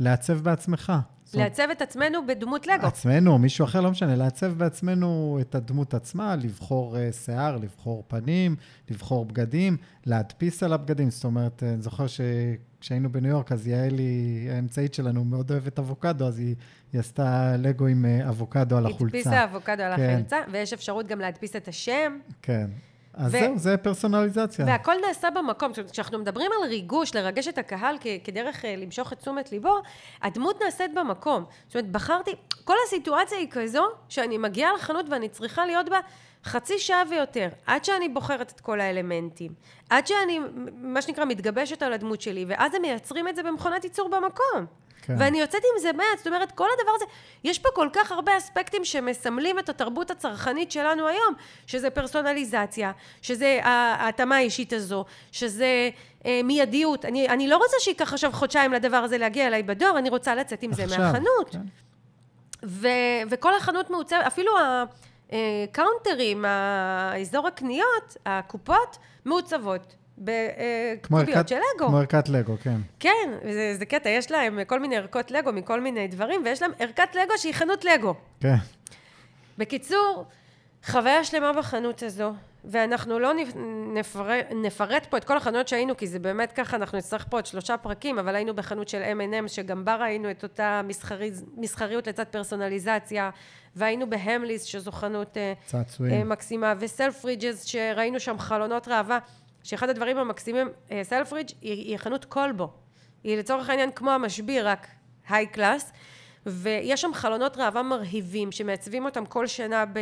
[0.00, 0.92] ולעצב בעצמך.
[1.34, 2.86] לעצב את עצמנו בדמות לגו.
[2.86, 8.56] עצמנו, מישהו אחר, לא משנה, לעצב בעצמנו את הדמות עצמה, לבחור uh, שיער, לבחור פנים,
[8.90, 9.76] לבחור בגדים,
[10.06, 11.10] להדפיס על הבגדים.
[11.10, 16.38] זאת אומרת, אני זוכר שכשהיינו בניו יורק, אז יעלי, האמצעית שלנו, מאוד אוהבת אבוקדו, אז
[16.38, 16.54] היא,
[16.92, 19.18] היא עשתה לגו עם uh, אבוקדו על החולצה.
[19.18, 20.10] הדפיסה אבוקדו על כן.
[20.10, 22.18] החולצה, ויש אפשרות גם להדפיס את השם.
[22.42, 22.70] כן.
[23.18, 23.38] אז ו...
[23.38, 24.64] זהו, זה פרסונליזציה.
[24.66, 25.72] והכל נעשה במקום.
[25.92, 29.76] כשאנחנו מדברים על ריגוש, לרגש את הקהל כ- כדרך uh, למשוך את תשומת ליבו,
[30.22, 31.44] הדמות נעשית במקום.
[31.66, 32.30] זאת אומרת, בחרתי,
[32.64, 36.00] כל הסיטואציה היא כזו, שאני מגיעה לחנות ואני צריכה להיות בה
[36.44, 39.52] חצי שעה ויותר, עד שאני בוחרת את כל האלמנטים,
[39.90, 40.40] עד שאני,
[40.72, 44.66] מה שנקרא, מתגבשת על הדמות שלי, ואז הם מייצרים את זה במכונת ייצור במקום.
[45.08, 45.14] כן.
[45.18, 47.04] ואני יוצאת עם זה מעט, זאת אומרת, כל הדבר הזה,
[47.44, 51.34] יש פה כל כך הרבה אספקטים שמסמלים את התרבות הצרכנית שלנו היום,
[51.66, 52.92] שזה פרסונליזציה,
[53.22, 55.90] שזה ההתאמה האישית הזו, שזה
[56.26, 57.04] אה, מיידיות.
[57.04, 60.62] אני, אני לא רוצה שייקח עכשיו חודשיים לדבר הזה להגיע אליי בדואר, אני רוצה לצאת
[60.62, 61.50] עם עכשיו, זה מהחנות.
[61.50, 61.58] כן.
[62.64, 62.88] ו,
[63.30, 64.52] וכל החנות מעוצבת, אפילו
[65.32, 69.94] הקאונטרים, האזור הקניות, הקופות, מעוצבות.
[70.18, 71.86] בקוביות של לגו.
[71.86, 72.80] כמו ערכת לגו, כן.
[73.00, 76.72] כן, זה, זה קטע, יש להם כל מיני ערכות לגו מכל מיני דברים, ויש להם
[76.78, 78.14] ערכת לגו שהיא חנות לגו.
[78.40, 78.54] כן.
[79.58, 80.24] בקיצור,
[80.86, 82.32] חוויה שלמה בחנות הזו,
[82.64, 83.32] ואנחנו לא
[83.94, 87.46] נפרט, נפרט פה את כל החנויות שהיינו, כי זה באמת ככה, אנחנו נצטרך פה עוד
[87.46, 92.24] שלושה פרקים, אבל היינו בחנות של M&M, שגם בה ראינו את אותה מסחרי, מסחריות לצד
[92.24, 93.30] פרסונליזציה,
[93.76, 96.14] והיינו בהמליס, שזו חנות אה, צעצועים.
[96.14, 99.18] אה, מקסימה, וסלף ריג'ס, שראינו שם חלונות ראווה.
[99.68, 100.68] שאחד הדברים המקסימים,
[101.02, 102.70] סלפרידג' היא, היא חנות כלבו.
[103.24, 104.86] היא לצורך העניין כמו המשביר, רק
[105.28, 105.92] high class,
[106.46, 109.98] ויש שם חלונות ראווה מרהיבים שמעצבים אותם כל שנה ב...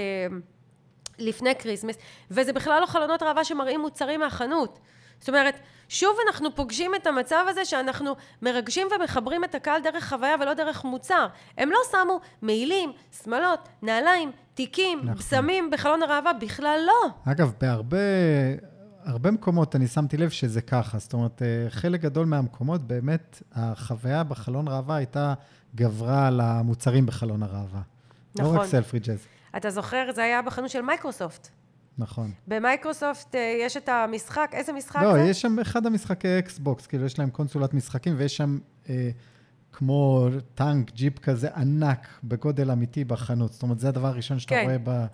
[1.18, 1.96] לפני כריסמס,
[2.30, 4.78] וזה בכלל לא חלונות ראווה שמראים מוצרים מהחנות.
[5.18, 10.36] זאת אומרת, שוב אנחנו פוגשים את המצב הזה שאנחנו מרגשים ומחברים את הקהל דרך חוויה
[10.40, 11.26] ולא דרך מוצר.
[11.58, 12.92] הם לא שמו מעילים,
[13.24, 15.14] שמלות, נעליים, תיקים, נכון.
[15.14, 17.32] בשמים בחלון הראווה, בכלל לא.
[17.32, 17.96] אגב, בהרבה
[19.06, 20.98] הרבה מקומות אני שמתי לב שזה ככה.
[20.98, 25.34] זאת אומרת, אה, חלק גדול מהמקומות, באמת, החוויה בחלון ראווה הייתה
[25.74, 27.80] גברה על המוצרים בחלון הראווה.
[28.34, 28.56] נכון.
[28.56, 29.18] לא רק סלפריג'ז.
[29.56, 31.48] אתה זוכר, זה היה בחנות של מייקרוסופט.
[31.98, 32.30] נכון.
[32.46, 35.18] במייקרוסופט אה, יש את המשחק, איזה משחק לא, זה?
[35.18, 39.10] לא, יש שם אחד המשחקי אקסבוקס, כאילו יש להם קונסולת משחקים, ויש שם אה,
[39.72, 43.52] כמו טנק, ג'יפ כזה ענק, בגודל אמיתי בחנות.
[43.52, 44.64] זאת אומרת, זה הדבר הראשון שאתה כן.
[44.64, 45.06] רואה ב...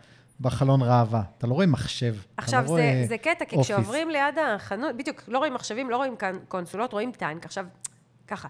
[0.43, 1.22] בחלון ראווה.
[1.38, 2.14] אתה לא רואה מחשב.
[2.36, 6.16] עכשיו, לא זה, זה קטע, כי כשעוברים ליד החנות, בדיוק, לא רואים מחשבים, לא רואים
[6.49, 7.45] קונסולות, רואים טנק.
[7.45, 7.66] עכשיו,
[8.26, 8.49] ככה,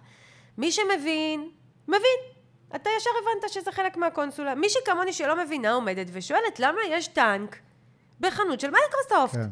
[0.59, 1.51] מי שמבין,
[1.89, 2.21] מבין.
[2.77, 4.55] אתה ישר הבנת שזה חלק מהקונסולה.
[4.55, 7.57] מי שכמוני שלא מבינה עומדת ושואלת למה יש טנק
[8.21, 9.35] בחנות של מייקרוסופט.
[9.35, 9.49] כן.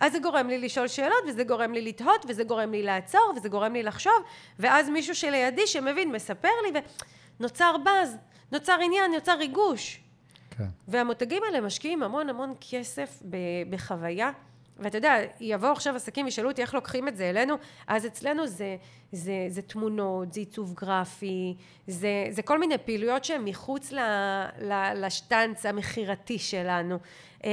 [0.00, 3.48] אז זה גורם לי לשאול שאלות, וזה גורם לי לתהות, וזה גורם לי לעצור, וזה
[3.48, 4.22] גורם לי לחשוב,
[4.58, 6.80] ואז מישהו שלידי שמבין מספר לי,
[7.40, 8.16] ונוצר באז,
[8.52, 10.00] נוצר עניין, נוצר ריגוש.
[10.60, 10.68] כן.
[10.88, 13.22] והמותגים האלה משקיעים המון המון כסף
[13.70, 14.30] בחוויה.
[14.80, 17.54] ואתה יודע, יבואו עכשיו עסקים וישאלו אותי איך לוקחים את זה אלינו,
[17.86, 18.76] אז אצלנו זה,
[19.12, 21.54] זה, זה תמונות, זה עיצוב גרפי,
[21.86, 23.98] זה, זה כל מיני פעילויות שהן מחוץ ל,
[24.60, 26.98] ל, לשטנץ המכירתי שלנו.
[27.44, 27.50] אה,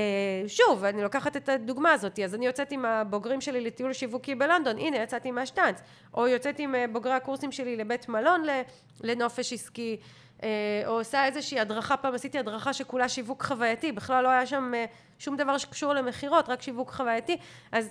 [0.47, 4.77] שוב, אני לוקחת את הדוגמה הזאת, אז אני יוצאת עם הבוגרים שלי לטיול שיווקי בלונדון,
[4.77, 5.81] הנה יצאתי מהשטנץ,
[6.13, 8.43] או יוצאת עם אה, בוגרי הקורסים שלי לבית מלון
[9.03, 9.97] לנופש עסקי,
[10.85, 14.71] או עושה איזושהי הדרכה, פעם עשיתי הדרכה שכולה שיווק חווייתי, בכלל לא היה שם
[15.19, 17.37] שום דבר שקשור למכירות, רק שיווק חווייתי,
[17.71, 17.89] אז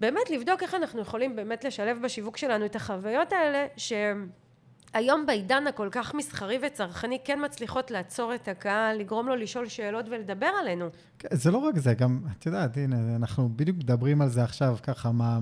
[0.00, 5.88] באמת לבדוק איך אנחנו יכולים באמת לשלב בשיווק שלנו את החוויות האלה, שהיום בעידן הכל
[5.90, 10.88] כך מסחרי וצרכני כן מצליחות לעצור את הקהל, לגרום לו לשאול שאלות ולדבר עלינו.
[11.18, 14.76] כן, זה לא רק זה, גם, את יודעת, הנה, אנחנו בדיוק מדברים על זה עכשיו,
[14.82, 15.38] ככה, מה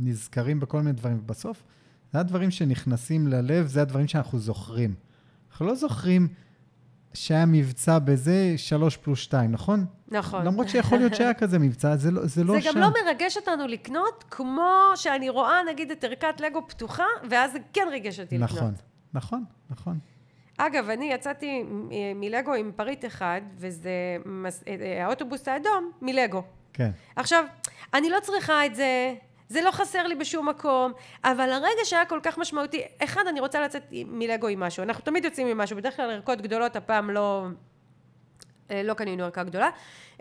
[0.00, 1.62] נזכרים בכל מיני דברים, ובסוף,
[2.12, 4.94] זה הדברים שנכנסים ללב, זה הדברים שאנחנו זוכרים.
[5.56, 6.28] אנחנו לא זוכרים
[7.14, 9.84] שהיה מבצע בזה שלוש פלוס שתיים, נכון?
[10.08, 10.46] נכון.
[10.46, 12.70] למרות שיכול להיות שהיה כזה מבצע, זה לא, זה לא זה שם.
[12.74, 17.58] גם לא מרגש אותנו לקנות, כמו שאני רואה נגיד את ערכת לגו פתוחה, ואז זה
[17.72, 18.50] כן ריגש אותי לקנות.
[18.58, 18.74] נכון,
[19.14, 19.98] נכון, נכון.
[20.58, 21.62] אגב, אני יצאתי
[22.14, 23.90] מלגו עם פריט אחד, וזה
[24.26, 26.42] מס- אה, האוטובוס האדום מלגו.
[26.72, 26.90] כן.
[27.16, 27.44] עכשיו,
[27.94, 29.14] אני לא צריכה את זה,
[29.48, 30.92] זה לא חסר לי בשום מקום,
[31.24, 34.82] אבל הרגע שהיה כל כך משמעותי, אחד, אני רוצה לצאת מלגו עם משהו.
[34.82, 37.46] אנחנו תמיד יוצאים עם משהו, בדרך כלל ערכות גדולות, הפעם לא,
[38.70, 39.70] אה, לא קנינו ערכה גדולה.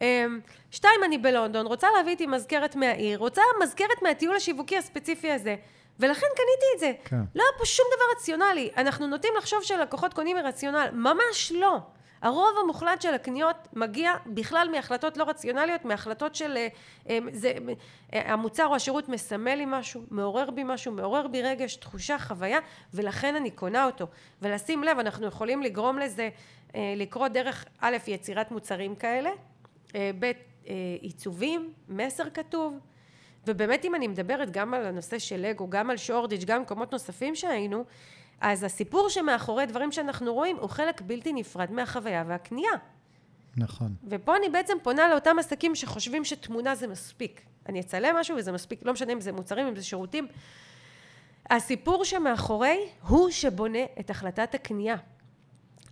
[0.01, 0.25] אה,
[0.71, 5.55] שתיים, אני בלונדון, רוצה להביא איתי מזכרת מהעיר, רוצה מזכרת מהטיול השיווקי הספציפי הזה.
[5.99, 6.91] ולכן קניתי את זה.
[7.05, 7.21] כן.
[7.35, 8.69] לא היה פה שום דבר רציונלי.
[8.77, 10.89] אנחנו נוטים לחשוב שלקוחות קונים מרציונל.
[10.93, 11.79] ממש לא.
[12.21, 16.67] הרוב המוחלט של הקניות מגיע בכלל מהחלטות לא רציונליות, מהחלטות של אה,
[17.09, 17.53] אה, זה,
[18.13, 22.59] אה, המוצר או השירות מסמל לי משהו, מעורר בי משהו, מעורר בי רגש, תחושה, חוויה,
[22.93, 24.07] ולכן אני קונה אותו.
[24.41, 26.29] ולשים לב, אנחנו יכולים לגרום לזה
[26.77, 29.29] לקרות דרך א', יצירת מוצרים כאלה,
[29.93, 30.31] ב',
[31.01, 32.79] עיצובים, מסר כתוב,
[33.47, 37.35] ובאמת אם אני מדברת גם על הנושא של לגו, גם על שורדיץ', גם מקומות נוספים
[37.35, 37.83] שהיינו,
[38.41, 42.71] אז הסיפור שמאחורי דברים שאנחנו רואים הוא חלק בלתי נפרד מהחוויה והקנייה.
[43.57, 43.95] נכון.
[44.07, 47.41] ופה אני בעצם פונה לאותם עסקים שחושבים שתמונה זה מספיק.
[47.69, 50.27] אני אצלם משהו וזה מספיק, לא משנה אם זה מוצרים, אם זה שירותים.
[51.49, 54.95] הסיפור שמאחורי הוא שבונה את החלטת הקנייה.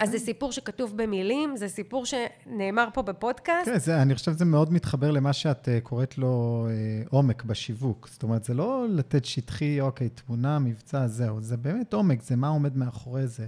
[0.03, 3.69] אז זה סיפור שכתוב במילים, זה סיפור שנאמר פה בפודקאסט.
[3.69, 8.07] כן, זה, אני חושב שזה מאוד מתחבר למה שאת uh, קוראת לו uh, עומק בשיווק.
[8.11, 11.41] זאת אומרת, זה לא לתת שטחי, אוקיי, תמונה, מבצע, זהו.
[11.41, 13.47] זה באמת עומק, זה מה עומד מאחורי זה.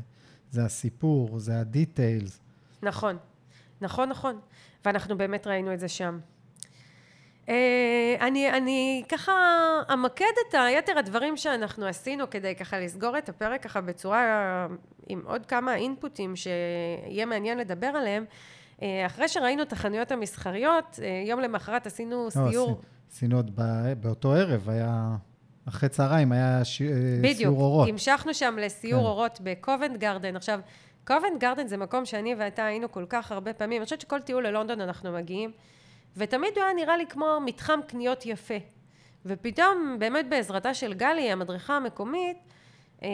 [0.52, 2.40] זה הסיפור, זה הדיטיילס.
[2.84, 3.18] נכון,
[3.82, 4.40] נכון, נכון.
[4.86, 6.20] ואנחנו באמת ראינו את זה שם.
[7.50, 9.34] אה, אני, אני ככה
[9.94, 14.68] אמקד את היתר הדברים שאנחנו עשינו כדי ככה לסגור את הפרק ככה בצורה
[15.08, 18.26] עם עוד כמה אינפוטים שיהיה מעניין לדבר עליהם.
[18.82, 22.70] אה, אחרי שראינו את החנויות המסחריות, אה, יום למחרת עשינו סיור.
[22.70, 22.78] לא,
[23.12, 25.16] עשינו עוד בא, באותו ערב, היה...
[25.68, 26.82] אחרי צהריים היה ש...
[27.22, 27.90] בדיוק, סיור אורות.
[27.90, 29.08] המשכנו שם לסיור כן.
[29.08, 30.36] אורות בקובנט גרדן.
[30.36, 30.60] עכשיו,
[31.08, 33.82] קובנט גרדן זה מקום שאני ואתה היינו כל כך הרבה פעמים.
[33.82, 35.52] אני חושבת שכל טיול ללונדון אנחנו מגיעים,
[36.18, 38.58] ותמיד הוא היה נראה לי כמו מתחם קניות יפה.
[39.26, 42.38] ופתאום, באמת בעזרתה של גלי, המדריכה המקומית,
[43.04, 43.10] אה,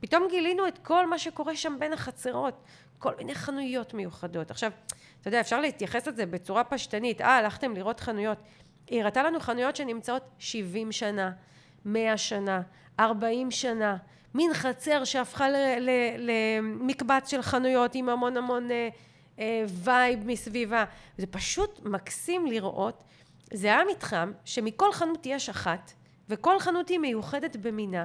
[0.00, 2.62] פתאום גילינו את כל מה שקורה שם בין החצרות.
[2.98, 4.50] כל מיני חנויות מיוחדות.
[4.50, 4.70] עכשיו,
[5.20, 7.20] אתה יודע, אפשר להתייחס לזה בצורה פשטנית.
[7.20, 8.38] אה, הלכתם לראות חנויות.
[8.86, 11.30] היא הראתה לנו חנויות שנמצאות 70 שנה,
[11.84, 12.60] 100 שנה,
[13.00, 13.96] 40 שנה.
[14.34, 15.46] מין חצר שהפכה
[16.18, 18.88] למקבץ של חנויות עם המון המון אה,
[19.68, 20.84] vibe מסביבה.
[21.18, 23.04] זה פשוט מקסים לראות.
[23.52, 25.92] זה היה מתחם שמכל חנות יש אחת,
[26.28, 28.04] וכל חנות היא מיוחדת במינה.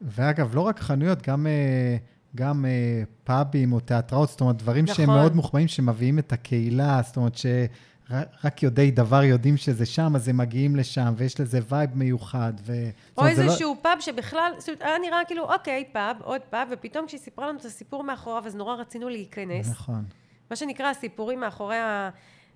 [0.00, 1.96] ואגב, לא רק חנויות, גם, אה,
[2.34, 5.14] גם אה, פאבים או תיאטראות, זאת אומרת, דברים שהם נכון.
[5.14, 10.36] מאוד מוחבאים, שמביאים את הקהילה, זאת אומרת, שרק יודעי דבר יודעים שזה שם, אז הם
[10.36, 12.52] מגיעים לשם, ויש לזה vibe מיוחד.
[12.66, 12.72] ו...
[13.18, 17.06] או לא- איזשהו פאב שבכלל, זאת אומרת, היה נראה כאילו, אוקיי, פאב, עוד פאב, ופתאום
[17.06, 19.70] כשהיא סיפרה לנו את הסיפור מאחוריו, אז נורא רצינו להיכנס.
[19.70, 20.04] נכון.
[20.50, 22.10] מה שנקרא הסיפורים מאחורי, ה,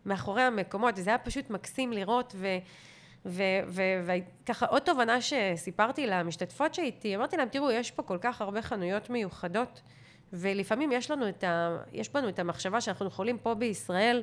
[0.06, 2.46] מאחורי המקומות, וזה היה פשוט מקסים לראות, ו,
[3.24, 9.10] וככה עוד תובנה שסיפרתי למשתתפות שאיתי, אמרתי להם, תראו, יש פה כל כך הרבה חנויות
[9.10, 9.82] מיוחדות,
[10.32, 11.76] ולפעמים יש לנו את ה...
[11.92, 14.22] יש בנו את המחשבה שאנחנו יכולים פה בישראל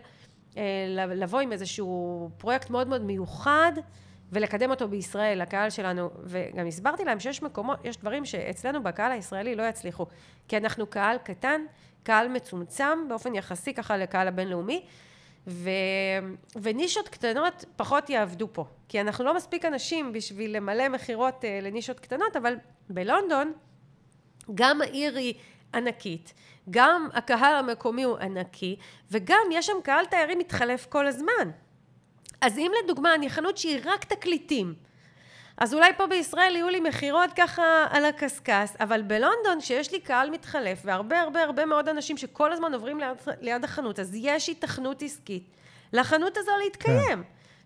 [0.57, 0.63] אה,
[1.07, 3.71] לבוא עם איזשהו פרויקט מאוד מאוד מיוחד,
[4.31, 9.55] ולקדם אותו בישראל, לקהל שלנו, וגם הסברתי להם שיש מקומות, יש דברים שאצלנו בקהל הישראלי
[9.55, 10.05] לא יצליחו,
[10.47, 11.61] כי אנחנו קהל קטן,
[12.07, 14.85] קהל מצומצם באופן יחסי ככה לקהל הבינלאומי,
[15.47, 15.69] ו...
[16.61, 21.99] ונישות קטנות פחות יעבדו פה, כי אנחנו לא מספיק אנשים בשביל למלא מכירות אה, לנישות
[21.99, 22.55] קטנות, אבל
[22.89, 23.53] בלונדון
[24.55, 25.33] גם העיר היא
[25.73, 26.33] ענקית,
[26.69, 28.75] גם הקהל המקומי הוא ענקי,
[29.11, 31.51] וגם יש שם קהל תיירים מתחלף כל הזמן.
[32.41, 34.73] אז אם לדוגמה אני חנות שהיא רק תקליטים,
[35.57, 40.29] אז אולי פה בישראל יהיו לי מכירות ככה על הקשקש, אבל בלונדון שיש לי קהל
[40.29, 45.03] מתחלף והרבה הרבה הרבה מאוד אנשים שכל הזמן עוברים ליד, ליד החנות, אז יש היתכנות
[45.03, 45.43] עסקית
[45.93, 46.99] לחנות הזו להתקיים.
[47.07, 47.19] כן.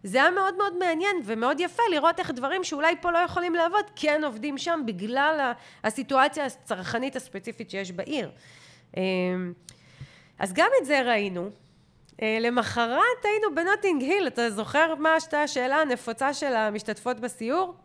[0.03, 3.85] זה היה מאוד מאוד מעניין ומאוד יפה לראות איך דברים שאולי פה לא יכולים לעבוד,
[3.95, 5.51] כן עובדים שם בגלל
[5.83, 8.31] הסיטואציה הצרכנית הספציפית שיש בעיר.
[8.97, 9.53] אמ,
[10.39, 11.49] אז גם את זה ראינו.
[12.21, 17.75] אה, למחרת היינו בנוטינג היל, אתה זוכר מה הייתה השאלה הנפוצה של המשתתפות בסיור?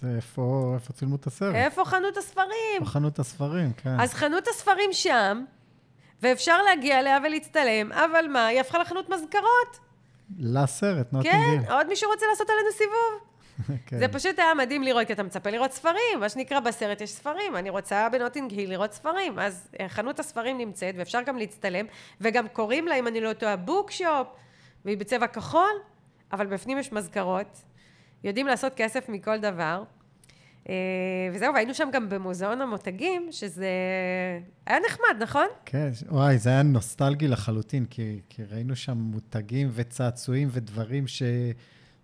[0.00, 1.54] זה איפה, איפה צילמו את הסרט.
[1.54, 2.50] איפה חנות הספרים?
[2.74, 4.00] איפה חנות הספרים, כן.
[4.00, 5.44] אז חנות הספרים שם,
[6.22, 9.78] ואפשר להגיע אליה ולהצטלם, אבל מה, היא הפכה לחנות מזכרות.
[10.38, 11.62] לסרט, נוטינג היל.
[11.62, 13.35] כן, עוד מישהו רוצה לעשות עלינו סיבוב?
[13.86, 13.98] כן.
[13.98, 17.56] זה פשוט היה מדהים לראות, כי אתה מצפה לראות ספרים, מה שנקרא בסרט יש ספרים,
[17.56, 21.86] אני רוצה בנוטינג היל לראות ספרים, אז אה, חנות הספרים נמצאת, ואפשר גם להצטלם,
[22.20, 24.26] וגם קוראים לה, אם אני לא טועה, בוקשופ,
[24.84, 25.74] והיא בצבע כחול,
[26.32, 27.62] אבל בפנים יש מזכרות,
[28.24, 29.82] יודעים לעשות כסף מכל דבר.
[30.68, 30.74] אה,
[31.32, 33.68] וזהו, והיינו שם גם במוזיאון המותגים, שזה
[34.66, 35.46] היה נחמד, נכון?
[35.64, 41.22] כן, וואי, זה היה נוסטלגי לחלוטין, כי, כי ראינו שם מותגים וצעצועים ודברים ש...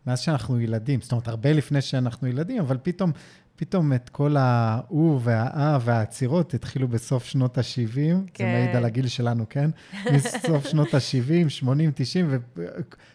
[0.07, 3.13] מאז שאנחנו ילדים, זאת אומרת, הרבה לפני שאנחנו ילדים, אבל פתאום,
[3.57, 8.45] פתאום את כל ההוא והאה והעצירות התחילו בסוף שנות ה-70, כן.
[8.45, 9.71] זה מעיד על הגיל שלנו, כן?
[10.15, 12.39] מסוף שנות ה-70, 80, 90,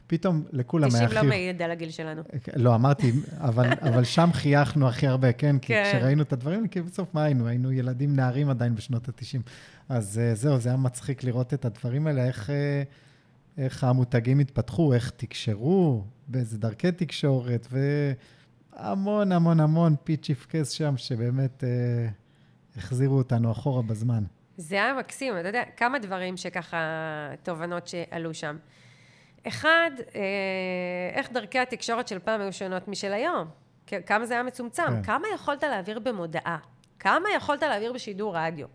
[0.06, 1.12] ופתאום לכולם היה חיוך.
[1.12, 2.22] 90 לא מעיד על הגיל שלנו.
[2.56, 5.60] לא, אמרתי, אבל, אבל שם חייכנו הכי הרבה, כן?
[5.60, 5.94] כי כן.
[5.98, 7.48] כשראינו את הדברים, כי בסוף מה היינו?
[7.48, 9.42] היינו ילדים נערים עדיין בשנות ה-90.
[9.90, 12.50] אז אה, זהו, זה היה מצחיק לראות את הדברים האלה, איך...
[13.58, 21.64] איך המותגים התפתחו, איך תקשרו, באיזה דרכי תקשורת, והמון המון המון פיצ'י פקס שם, שבאמת
[21.64, 22.08] אה,
[22.78, 24.24] החזירו אותנו אחורה בזמן.
[24.58, 26.78] זה היה מקסים, אתה יודע, כמה דברים שככה,
[27.44, 28.58] תובנות שעלו שם.
[29.48, 30.22] אחד, אה,
[31.14, 33.48] איך דרכי התקשורת של פעם היו שונות משל היום.
[34.06, 35.04] כמה זה היה מצומצם, כן.
[35.04, 36.58] כמה יכולת להעביר במודעה,
[37.00, 38.68] כמה יכולת להעביר בשידור רדיו.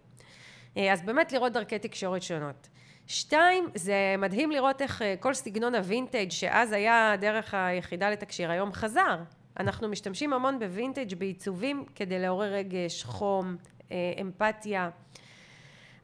[0.77, 2.69] אה, אז באמת לראות דרכי תקשורת שונות.
[3.13, 8.73] שתיים, זה מדהים לראות איך אה, כל סגנון הווינטג' שאז היה הדרך היחידה לתקשיר, היום
[8.73, 9.19] חזר.
[9.61, 13.57] אנחנו משתמשים המון בווינטג' בעיצובים כדי לעורר רגש, חום,
[13.93, 14.91] אה, אמפתיה.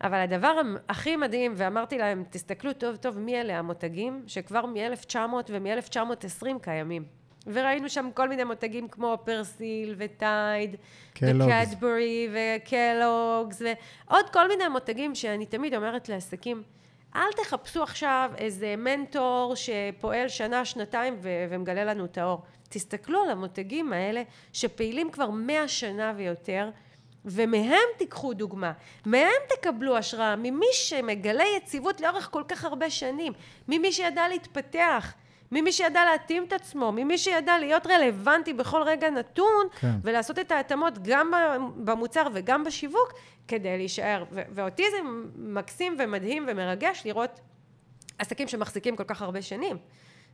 [0.02, 5.16] אבל הדבר הכי מדהים, ואמרתי להם, תסתכלו טוב טוב מי אלה המותגים, שכבר מ-1900
[5.48, 7.04] ומ-1920 קיימים.
[7.46, 10.76] וראינו שם כל מיני מותגים כמו פרסיל וטייד,
[11.16, 16.62] וקדברי וקלוגס, ועוד כל מיני מותגים שאני תמיד אומרת לעסקים,
[17.16, 22.42] אל תחפשו עכשיו איזה מנטור שפועל שנה, שנתיים ו- ומגלה לנו את האור.
[22.68, 26.70] תסתכלו על המותגים האלה שפעילים כבר מאה שנה ויותר,
[27.24, 28.72] ומהם תיקחו דוגמה,
[29.06, 33.32] מהם תקבלו השראה, ממי שמגלה יציבות לאורך כל כך הרבה שנים,
[33.68, 35.14] ממי שידע להתפתח,
[35.52, 39.94] ממי שידע להתאים את עצמו, ממי שידע להיות רלוונטי בכל רגע נתון, כן.
[40.02, 41.32] ולעשות את ההתאמות גם
[41.76, 43.12] במוצר וגם בשיווק,
[43.48, 44.24] כדי להישאר.
[44.32, 44.96] ו- ואותי זה
[45.36, 47.40] מקסים ומדהים ומרגש לראות
[48.18, 49.76] עסקים שמחזיקים כל כך הרבה שנים.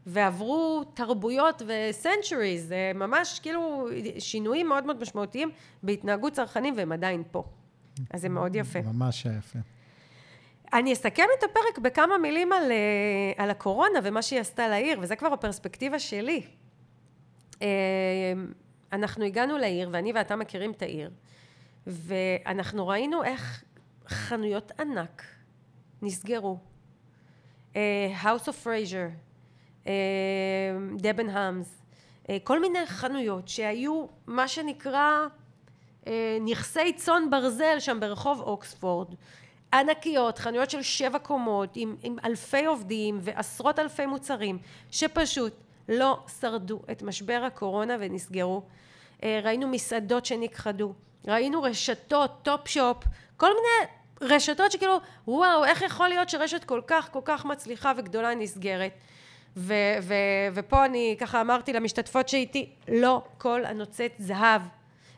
[0.07, 3.89] ועברו תרבויות וסנצ'וריז, זה ממש כאילו
[4.19, 5.51] שינויים מאוד מאוד משמעותיים
[5.83, 7.45] בהתנהגות צרכנים והם עדיין פה.
[8.11, 8.83] אז זה מאוד יפה.
[8.83, 9.59] ממש יפה.
[10.73, 15.17] אני אסכם את הפרק בכמה מילים על, אה, על הקורונה ומה שהיא עשתה לעיר, וזה
[15.17, 16.43] כבר הפרספקטיבה שלי.
[17.63, 17.69] אה,
[18.93, 21.11] אנחנו הגענו לעיר, ואני ואתה מכירים את העיר,
[21.87, 23.65] ואנחנו ראינו איך
[24.09, 25.23] חנויות ענק
[26.03, 26.59] נסגרו.
[27.77, 29.11] אה, House of Fraser,
[31.29, 31.83] האמס,
[32.45, 35.27] כל מיני חנויות שהיו מה שנקרא
[36.41, 39.15] נכסי צאן ברזל שם ברחוב אוקספורד.
[39.75, 44.59] ענקיות, חנויות של שבע קומות, עם, עם אלפי עובדים ועשרות אלפי מוצרים,
[44.91, 45.53] שפשוט
[45.89, 48.63] לא שרדו את משבר הקורונה ונסגרו.
[49.23, 50.93] אה, ראינו מסעדות שנכחדו,
[51.27, 53.05] ראינו רשתות, Topshop,
[53.37, 53.93] כל מיני
[54.35, 58.93] רשתות שכאילו, וואו, איך יכול להיות שרשת כל כך כל כך מצליחה וגדולה נסגרת?
[59.57, 60.15] ו- ו-
[60.55, 64.63] ופה אני ככה אמרתי למשתתפות שאיתי, לא כל הנוצץ זהב.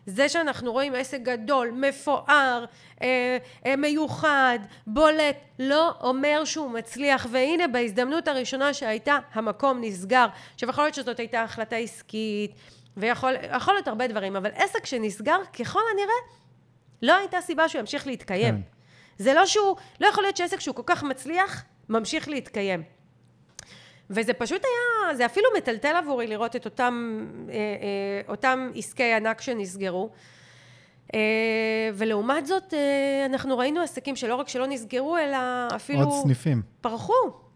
[0.06, 2.64] זה שאנחנו רואים עסק גדול, מפואר,
[3.02, 3.36] אה,
[3.66, 7.26] אה, מיוחד, בולט, לא אומר שהוא מצליח.
[7.30, 10.26] והנה, בהזדמנות הראשונה שהייתה, המקום נסגר.
[10.54, 12.50] עכשיו, יכול להיות שזאת הייתה החלטה עסקית,
[12.96, 13.32] ויכול
[13.68, 16.36] להיות הרבה דברים, אבל עסק שנסגר, ככל הנראה,
[17.02, 18.54] לא הייתה סיבה שהוא ימשיך להתקיים.
[18.54, 18.60] כן.
[19.18, 22.82] זה לא שהוא, לא יכול להיות שעסק שהוא כל כך מצליח, ממשיך להתקיים.
[24.10, 29.40] וזה פשוט היה, זה אפילו מטלטל עבורי לראות את אותם, אה, אה, אותם עסקי ענק
[29.40, 30.10] שנסגרו.
[31.14, 31.20] אה,
[31.94, 32.74] ולעומת זאת,
[33.26, 35.36] אנחנו ראינו עסקים שלא רק שלא נסגרו, אלא
[35.76, 36.00] אפילו...
[36.00, 36.62] עוד סניפים.
[36.80, 37.12] פרחו.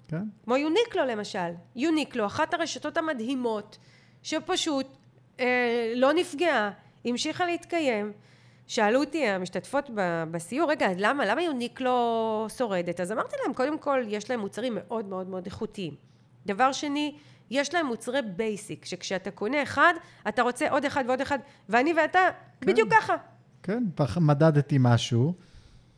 [0.09, 0.23] כן.
[0.45, 1.51] כמו יוניקלו למשל.
[1.77, 3.79] Uniqlo, אחת הרשתות המדהימות,
[4.23, 4.87] שפשוט
[5.41, 6.71] אה, לא נפגעה,
[7.05, 8.13] המשיכה להתקיים.
[8.67, 9.91] שאלו אותי המשתתפות
[10.31, 13.01] בסיור, רגע, למה, למה Uniqlo שורדת?
[13.01, 16.10] אז אמרתי להם, קודם כל, יש להם מוצרים מאוד מאוד מאוד איכותיים.
[16.47, 17.15] דבר שני,
[17.51, 19.95] יש להם מוצרי basic, שכשאתה קונה אחד,
[20.29, 21.39] אתה רוצה עוד אחד ועוד אחד,
[21.69, 22.19] ואני ואתה
[22.61, 23.15] כן, בדיוק ככה.
[23.63, 23.85] כן,
[24.21, 25.35] מדדתי משהו,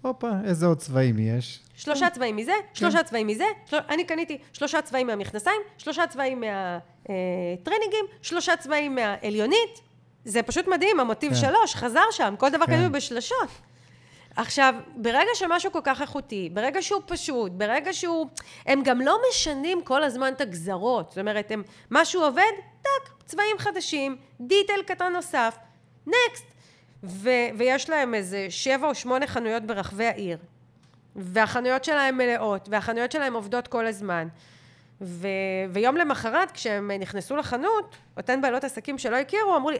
[0.03, 1.61] הופה, איזה עוד צבעים יש?
[1.75, 2.11] שלושה.
[2.11, 2.75] צבעים מזה, כן.
[2.75, 3.77] שלושה צבעים מזה, של...
[3.89, 9.81] אני קניתי שלושה צבעים מהמכנסיים, שלושה צבעים מהטרנינגים, אה, שלושה צבעים מהעליונית.
[10.25, 11.41] זה פשוט מדהים, המוטיב כן.
[11.41, 12.73] שלוש חזר שם, כל דבר כן.
[12.73, 13.49] קנינו בשלשות.
[14.37, 18.27] עכשיו, ברגע שמשהו כל כך איכותי, ברגע שהוא פשוט, ברגע שהוא...
[18.67, 21.09] הם גם לא משנים כל הזמן את הגזרות.
[21.09, 21.63] זאת אומרת, הם...
[21.91, 22.53] משהו עובד,
[22.83, 25.57] טאק, צבעים חדשים, דיטל קטן נוסף,
[26.07, 26.47] נקסט.
[27.05, 27.31] ו...
[27.59, 30.39] ויש להם איזה שבע או שמונה חנויות ברחבי העיר.
[31.17, 34.29] והחנויות שלהם מלאות, והחנויות שלהם עובדות כל הזמן.
[35.01, 35.29] ו...
[35.71, 39.79] ויום למחרת, כשהם נכנסו לחנות, אותן בעלות עסקים שלא הכירו, אמרו לי,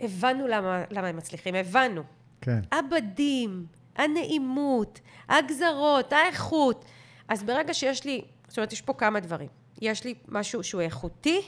[0.00, 2.02] הבנו למה, למה הם מצליחים, הבנו.
[2.40, 2.60] כן.
[2.72, 3.66] הבדים,
[3.96, 6.84] הנעימות, הגזרות, האיכות.
[7.28, 9.48] אז ברגע שיש לי, זאת אומרת, יש פה כמה דברים.
[9.82, 11.42] יש לי משהו שהוא איכותי,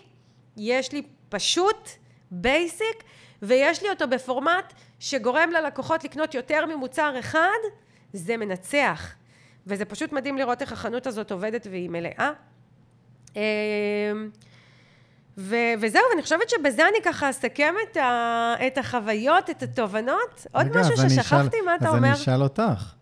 [0.56, 1.88] יש לי פשוט,
[2.30, 3.04] בייסיק,
[3.42, 7.58] ויש לי אותו בפורמט שגורם ללקוחות לקנות יותר ממוצר אחד,
[8.12, 9.14] זה מנצח.
[9.66, 12.30] וזה פשוט מדהים לראות איך החנות הזאת עובדת והיא מלאה.
[15.38, 20.46] ו- וזהו, אני חושבת שבזה אני ככה אסכם את, ה- את החוויות, את התובנות.
[20.52, 22.08] עוד רגע, משהו ששכחתי, שאל, מה אתה אז אומר?
[22.08, 22.92] אז אני אשאל אותך,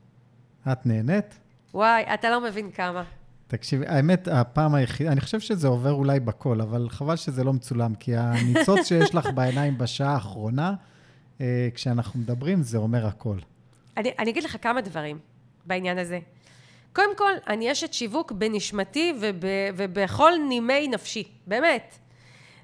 [0.72, 1.38] את נהנית?
[1.74, 3.04] וואי, אתה לא מבין כמה.
[3.46, 7.94] תקשיבי, האמת, הפעם היחידה, אני חושב שזה עובר אולי בכל, אבל חבל שזה לא מצולם,
[7.94, 10.74] כי הניצוץ שיש לך בעיניים בשעה האחרונה,
[11.40, 13.36] אה, כשאנחנו מדברים, זה אומר הכל.
[13.96, 15.18] אני, אני אגיד לך כמה דברים
[15.66, 16.18] בעניין הזה.
[16.92, 19.36] קודם כל, אני אשת שיווק בנשמתי וב,
[19.76, 21.98] ובכל נימי נפשי, באמת.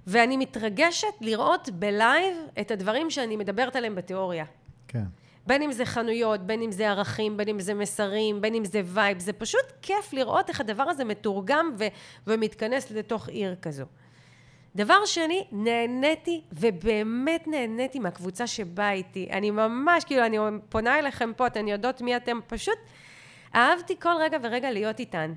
[0.07, 4.45] ואני מתרגשת לראות ב live את הדברים שאני מדברת עליהם בתיאוריה.
[4.89, 5.05] כן.
[5.47, 8.83] בין אם זה חנויות, בין אם זה ערכים, בין אם זה מסרים, בין אם זה
[8.85, 11.87] vibe, זה פשוט כיף לראות איך הדבר הזה מתורגם ו-
[12.27, 13.85] ומתכנס לתוך עיר כזו.
[14.77, 19.29] דבר שני, נהניתי, ובאמת נהניתי מהקבוצה שבאה איתי.
[19.33, 20.39] אני ממש, כאילו, אני
[20.69, 22.79] פונה אליכם פה, אתן יודעות מי אתם, פשוט
[23.55, 25.33] אהבתי כל רגע ורגע להיות איתן.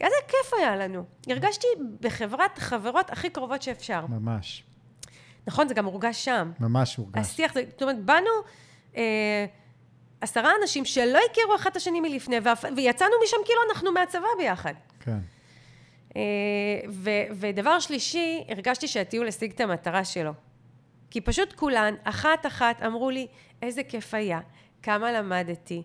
[0.00, 1.04] איזה כיף היה לנו.
[1.28, 1.66] הרגשתי
[2.00, 4.06] בחברת חברות הכי קרובות שאפשר.
[4.06, 4.64] ממש.
[5.46, 6.52] נכון, זה גם הורגש שם.
[6.60, 7.20] ממש הורגש.
[7.20, 8.30] השיח, זאת אומרת, באנו
[8.96, 9.46] אה,
[10.20, 12.36] עשרה אנשים שלא הכירו אחד את השני מלפני,
[12.76, 14.74] ויצאנו משם כאילו אנחנו מהצבא ביחד.
[15.00, 15.18] כן.
[16.16, 16.20] אה,
[16.88, 20.32] ו- ודבר שלישי, הרגשתי שהטיול השיג את המטרה שלו.
[21.10, 23.26] כי פשוט כולן, אחת-אחת, אמרו לי,
[23.62, 24.40] איזה כיף היה,
[24.82, 25.82] כמה למדתי.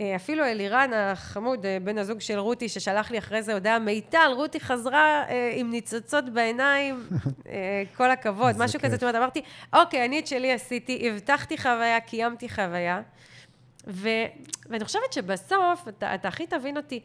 [0.00, 4.30] אה, אפילו אלירן החמוד, אה, בן הזוג של רותי, ששלח לי אחרי זה הודעה, מיטל,
[4.36, 7.08] רותי חזרה אה, עם ניצוצות בעיניים,
[7.96, 8.94] כל הכבוד, משהו כזה.
[8.94, 9.42] זאת אומרת, אמרתי,
[9.72, 13.02] אוקיי, אני את שלי עשיתי, הבטחתי חוויה, קיימתי חוויה.
[13.86, 14.08] ו,
[14.66, 17.00] ואני חושבת שבסוף, אתה, אתה הכי תבין אותי,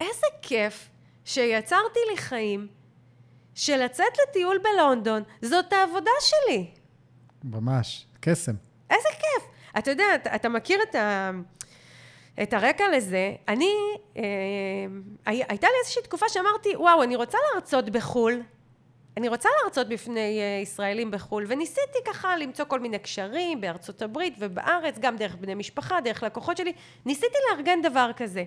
[0.00, 0.88] איזה כיף
[1.24, 2.66] שיצרתי לי חיים
[3.54, 6.66] של לצאת לטיול בלונדון, זאת העבודה שלי.
[7.44, 8.54] ממש, קסם.
[8.90, 9.48] איזה כיף.
[9.78, 11.30] אתה יודע, אתה, אתה מכיר את ה...
[12.42, 13.72] את הרקע לזה, אני,
[14.16, 14.22] אה,
[15.26, 18.42] הייתה לי איזושהי תקופה שאמרתי, וואו, אני רוצה להרצות בחו"ל,
[19.16, 24.34] אני רוצה להרצות בפני אה, ישראלים בחו"ל, וניסיתי ככה למצוא כל מיני קשרים בארצות הברית
[24.38, 26.72] ובארץ, גם דרך בני משפחה, דרך לקוחות שלי,
[27.06, 28.44] ניסיתי לארגן דבר כזה.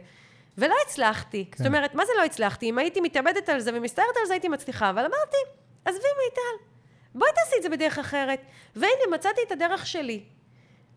[0.57, 1.45] ולא הצלחתי.
[1.51, 1.57] כן.
[1.57, 2.69] זאת אומרת, מה זה לא הצלחתי?
[2.69, 4.89] אם הייתי מתאבדת על זה ומסתערת על זה, הייתי מצליחה.
[4.89, 5.37] אבל אמרתי,
[5.85, 6.65] עזבי מיטל,
[7.15, 8.41] בואי תעשי את זה בדרך אחרת.
[8.75, 10.23] והנה, מצאתי את הדרך שלי.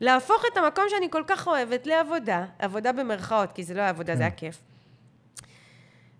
[0.00, 4.16] להפוך את המקום שאני כל כך אוהבת לעבודה, עבודה במרכאות, כי זה לא היה עבודה,
[4.16, 4.36] זה היה כן.
[4.36, 4.62] כיף.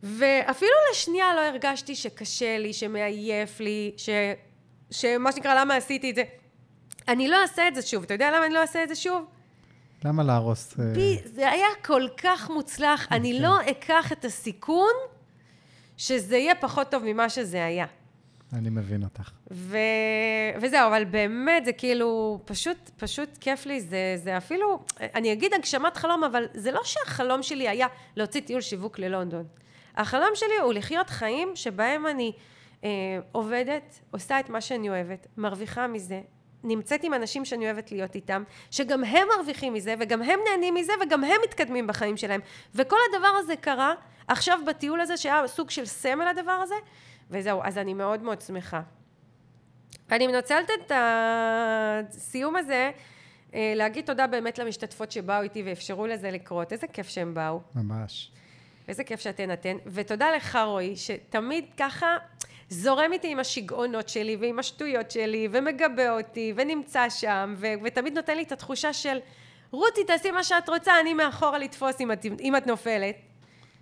[0.03, 4.09] ואפילו לשנייה לא הרגשתי שקשה לי, שמעייף לי, ש...
[4.91, 6.23] שמה שנקרא, למה עשיתי את זה?
[7.09, 8.03] אני לא אעשה את זה שוב.
[8.03, 9.25] אתה יודע למה אני לא אעשה את זה שוב?
[10.05, 10.81] למה להרוס?
[10.81, 10.85] אה?
[10.95, 13.43] בי, זה היה כל כך מוצלח, אני כן.
[13.43, 14.93] לא אקח את הסיכון
[15.97, 17.87] שזה יהיה פחות טוב ממה שזה היה.
[18.53, 19.31] אני מבין אותך.
[19.51, 19.79] ו...
[20.61, 25.97] וזהו, אבל באמת, זה כאילו, פשוט, פשוט כיף לי, זה, זה אפילו, אני אגיד הגשמת
[25.97, 27.87] חלום, אבל זה לא שהחלום שלי היה
[28.17, 29.45] להוציא טיול שיווק ללונדון.
[29.97, 32.33] החלום שלי הוא לחיות חיים שבהם אני
[32.85, 32.89] אה,
[33.33, 36.21] עובדת, עושה את מה שאני אוהבת, מרוויחה מזה,
[36.65, 40.93] נמצאת עם אנשים שאני אוהבת להיות איתם, שגם הם מרוויחים מזה, וגם הם נהנים מזה,
[41.03, 42.41] וגם הם מתקדמים בחיים שלהם.
[42.75, 43.95] וכל הדבר הזה קרה
[44.29, 46.75] עכשיו בטיול הזה, שהיה סוג של סמל הדבר הזה,
[47.31, 48.81] וזהו, אז אני מאוד מאוד שמחה.
[50.11, 52.91] אני מנצלת את הסיום הזה
[53.55, 56.73] אה, להגיד תודה באמת למשתתפות שבאו איתי ואפשרו לזה לקרות.
[56.73, 57.61] איזה כיף שהם באו.
[57.75, 58.31] ממש.
[58.89, 59.77] איזה כיף שאתן אתן.
[59.87, 62.17] ותודה לך, רועי, שתמיד ככה
[62.69, 68.37] זורם איתי עם השיגעונות שלי ועם השטויות שלי, ומגבה אותי, ונמצא שם, ו- ותמיד נותן
[68.37, 69.19] לי את התחושה של,
[69.71, 73.17] רותי, תעשי מה שאת רוצה, אני מאחורה לתפוס אם את, אם את נופלת.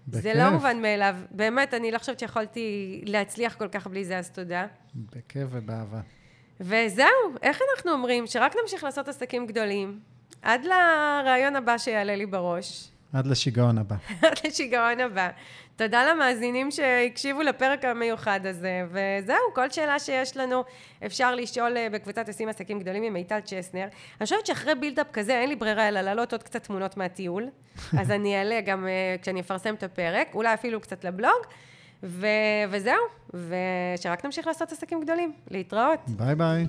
[0.09, 0.23] בכיף.
[0.23, 1.17] זה לא מובן מאליו.
[1.31, 4.67] באמת, אני לא חושבת שיכולתי להצליח כל כך בלי זה, אז תודה.
[4.95, 6.01] בכיף ובאהבה.
[6.61, 7.07] וזהו,
[7.43, 8.27] איך אנחנו אומרים?
[8.27, 10.01] שרק נמשיך לעשות עסקים גדולים,
[10.43, 12.89] עד לרעיון הבא שיעלה לי בראש.
[13.15, 13.97] עד לשיגעון הבא.
[14.23, 15.29] עד לשיגעון הבא.
[15.77, 20.65] תודה למאזינים שהקשיבו לפרק המיוחד הזה, וזהו, כל שאלה שיש לנו
[21.07, 23.83] אפשר לשאול אה, בקבוצת עושים עסקים גדולים עם מיטל צ'סנר.
[24.21, 27.49] אני חושבת שאחרי בילדאפ כזה אין לי ברירה אלא להעלות עוד קצת תמונות מהטיול,
[28.01, 31.47] אז אני אעלה גם uh, כשאני אפרסם את הפרק, אולי אפילו קצת לבלוג,
[32.03, 32.27] ו-
[32.71, 32.95] וזהו,
[33.35, 35.33] ושרק נמשיך לעשות עסקים גדולים.
[35.51, 36.01] להתראות.
[36.09, 36.67] ביי ביי.